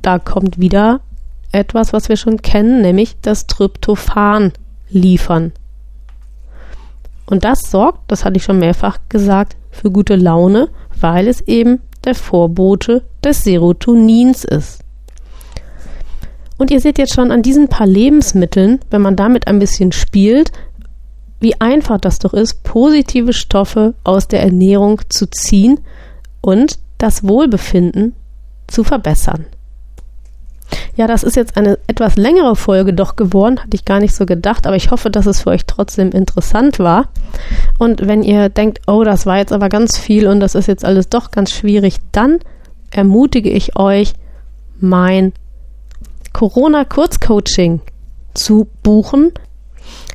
da 0.00 0.18
kommt 0.18 0.58
wieder 0.58 1.00
etwas, 1.50 1.92
was 1.92 2.08
wir 2.08 2.16
schon 2.16 2.40
kennen, 2.40 2.82
nämlich 2.82 3.16
das 3.20 3.46
Tryptophan 3.46 4.52
liefern. 4.88 5.52
Und 7.32 7.44
das 7.44 7.62
sorgt, 7.62 8.10
das 8.10 8.26
hatte 8.26 8.36
ich 8.36 8.44
schon 8.44 8.58
mehrfach 8.58 8.98
gesagt, 9.08 9.56
für 9.70 9.90
gute 9.90 10.16
Laune, 10.16 10.68
weil 11.00 11.28
es 11.28 11.40
eben 11.40 11.80
der 12.04 12.14
Vorbote 12.14 13.04
des 13.24 13.42
Serotonins 13.42 14.44
ist. 14.44 14.80
Und 16.58 16.70
ihr 16.70 16.78
seht 16.78 16.98
jetzt 16.98 17.14
schon 17.14 17.32
an 17.32 17.40
diesen 17.40 17.68
paar 17.68 17.86
Lebensmitteln, 17.86 18.80
wenn 18.90 19.00
man 19.00 19.16
damit 19.16 19.46
ein 19.46 19.58
bisschen 19.58 19.92
spielt, 19.92 20.52
wie 21.40 21.58
einfach 21.58 21.98
das 21.98 22.18
doch 22.18 22.34
ist, 22.34 22.64
positive 22.64 23.32
Stoffe 23.32 23.94
aus 24.04 24.28
der 24.28 24.42
Ernährung 24.42 25.00
zu 25.08 25.24
ziehen 25.24 25.80
und 26.42 26.80
das 26.98 27.26
Wohlbefinden 27.26 28.14
zu 28.66 28.84
verbessern. 28.84 29.46
Ja, 30.94 31.06
das 31.06 31.22
ist 31.22 31.36
jetzt 31.36 31.56
eine 31.56 31.78
etwas 31.86 32.16
längere 32.16 32.54
Folge 32.54 32.92
doch 32.92 33.16
geworden, 33.16 33.58
hatte 33.58 33.74
ich 33.74 33.84
gar 33.84 34.00
nicht 34.00 34.14
so 34.14 34.26
gedacht, 34.26 34.66
aber 34.66 34.76
ich 34.76 34.90
hoffe, 34.90 35.10
dass 35.10 35.26
es 35.26 35.42
für 35.42 35.50
euch 35.50 35.64
trotzdem 35.66 36.10
interessant 36.10 36.78
war. 36.78 37.08
Und 37.78 38.06
wenn 38.06 38.22
ihr 38.22 38.48
denkt, 38.48 38.80
oh, 38.86 39.02
das 39.04 39.24
war 39.24 39.38
jetzt 39.38 39.52
aber 39.52 39.68
ganz 39.68 39.98
viel 39.98 40.26
und 40.26 40.40
das 40.40 40.54
ist 40.54 40.68
jetzt 40.68 40.84
alles 40.84 41.08
doch 41.08 41.30
ganz 41.30 41.50
schwierig, 41.50 41.96
dann 42.12 42.40
ermutige 42.90 43.50
ich 43.50 43.76
euch, 43.76 44.12
mein 44.80 45.32
Corona-Kurzcoaching 46.32 47.80
zu 48.34 48.68
buchen. 48.82 49.32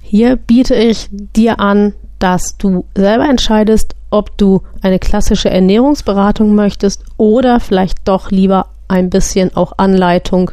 Hier 0.01 0.36
biete 0.36 0.76
ich 0.76 1.08
dir 1.12 1.60
an, 1.60 1.93
dass 2.20 2.58
du 2.58 2.86
selber 2.95 3.30
entscheidest, 3.30 3.95
ob 4.10 4.38
du 4.38 4.62
eine 4.82 4.99
klassische 4.99 5.49
Ernährungsberatung 5.49 6.55
möchtest 6.55 7.03
oder 7.18 7.60
vielleicht 7.60 8.08
doch 8.08 8.32
lieber 8.32 8.68
ein 8.88 9.10
bisschen 9.10 9.56
auch 9.56 9.74
Anleitung, 9.78 10.52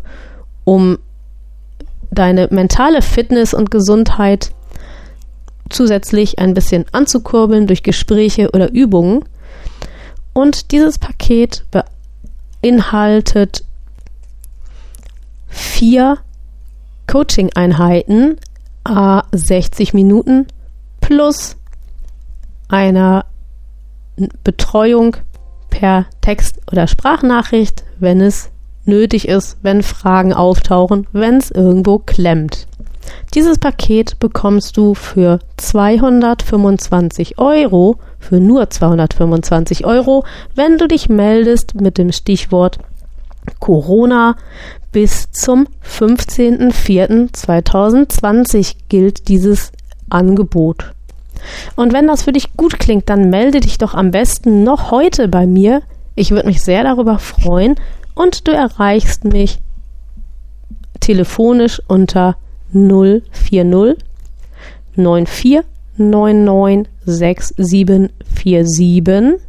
um 0.64 0.98
deine 2.10 2.48
mentale 2.50 3.02
Fitness 3.02 3.54
und 3.54 3.70
Gesundheit 3.70 4.52
zusätzlich 5.70 6.38
ein 6.38 6.54
bisschen 6.54 6.84
anzukurbeln 6.92 7.66
durch 7.66 7.82
Gespräche 7.82 8.50
oder 8.52 8.70
Übungen. 8.72 9.24
Und 10.32 10.72
dieses 10.72 10.98
Paket 10.98 11.64
beinhaltet 12.62 13.64
vier 15.48 16.18
Coaching-Einheiten, 17.06 18.36
a 18.84 19.22
60 19.32 19.94
Minuten 19.94 20.46
plus 21.00 21.56
einer 22.68 23.24
Betreuung 24.42 25.16
per 25.74 26.06
Text- 26.20 26.60
oder 26.70 26.86
Sprachnachricht, 26.86 27.82
wenn 27.98 28.20
es 28.20 28.50
nötig 28.84 29.26
ist, 29.26 29.56
wenn 29.62 29.82
Fragen 29.82 30.32
auftauchen, 30.32 31.08
wenn 31.12 31.38
es 31.38 31.50
irgendwo 31.50 31.98
klemmt. 31.98 32.68
Dieses 33.34 33.58
Paket 33.58 34.20
bekommst 34.20 34.76
du 34.76 34.94
für 34.94 35.40
225 35.56 37.38
Euro, 37.38 37.96
für 38.20 38.38
nur 38.38 38.70
225 38.70 39.84
Euro, 39.84 40.24
wenn 40.54 40.78
du 40.78 40.86
dich 40.86 41.08
meldest 41.08 41.74
mit 41.74 41.98
dem 41.98 42.12
Stichwort 42.12 42.78
Corona. 43.58 44.36
Bis 44.92 45.32
zum 45.32 45.66
15.04.2020 45.84 48.76
gilt 48.88 49.26
dieses 49.26 49.72
Angebot. 50.08 50.93
Und 51.76 51.92
wenn 51.92 52.06
das 52.06 52.22
für 52.22 52.32
dich 52.32 52.56
gut 52.56 52.78
klingt, 52.78 53.08
dann 53.08 53.30
melde 53.30 53.60
dich 53.60 53.78
doch 53.78 53.94
am 53.94 54.10
besten 54.10 54.64
noch 54.64 54.90
heute 54.90 55.28
bei 55.28 55.46
mir. 55.46 55.82
Ich 56.14 56.30
würde 56.30 56.46
mich 56.46 56.62
sehr 56.62 56.84
darüber 56.84 57.18
freuen. 57.18 57.76
Und 58.14 58.46
du 58.46 58.52
erreichst 58.52 59.24
mich 59.24 59.58
telefonisch 61.00 61.82
unter 61.88 62.36
040 62.72 63.96
94 64.96 65.60
99 65.96 66.92
6747 67.06 69.40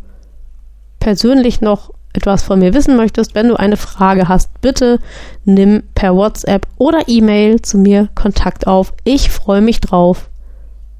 persönlich 1.00 1.62
noch 1.62 1.92
etwas 2.14 2.44
von 2.44 2.60
mir 2.60 2.74
wissen 2.74 2.96
möchtest, 2.96 3.36
wenn 3.36 3.48
du 3.48 3.56
eine 3.56 3.78
Frage 3.78 4.28
hast, 4.28 4.62
bitte 4.62 5.00
nimm 5.46 5.84
per 5.94 6.16
WhatsApp 6.16 6.66
oder 6.78 7.08
E-Mail 7.08 7.62
zu 7.62 7.78
mir 7.78 8.10
Kontakt 8.16 8.66
auf. 8.66 8.94
Ich 9.04 9.30
freue 9.30 9.62
mich 9.62 9.80
drauf. 9.82 10.30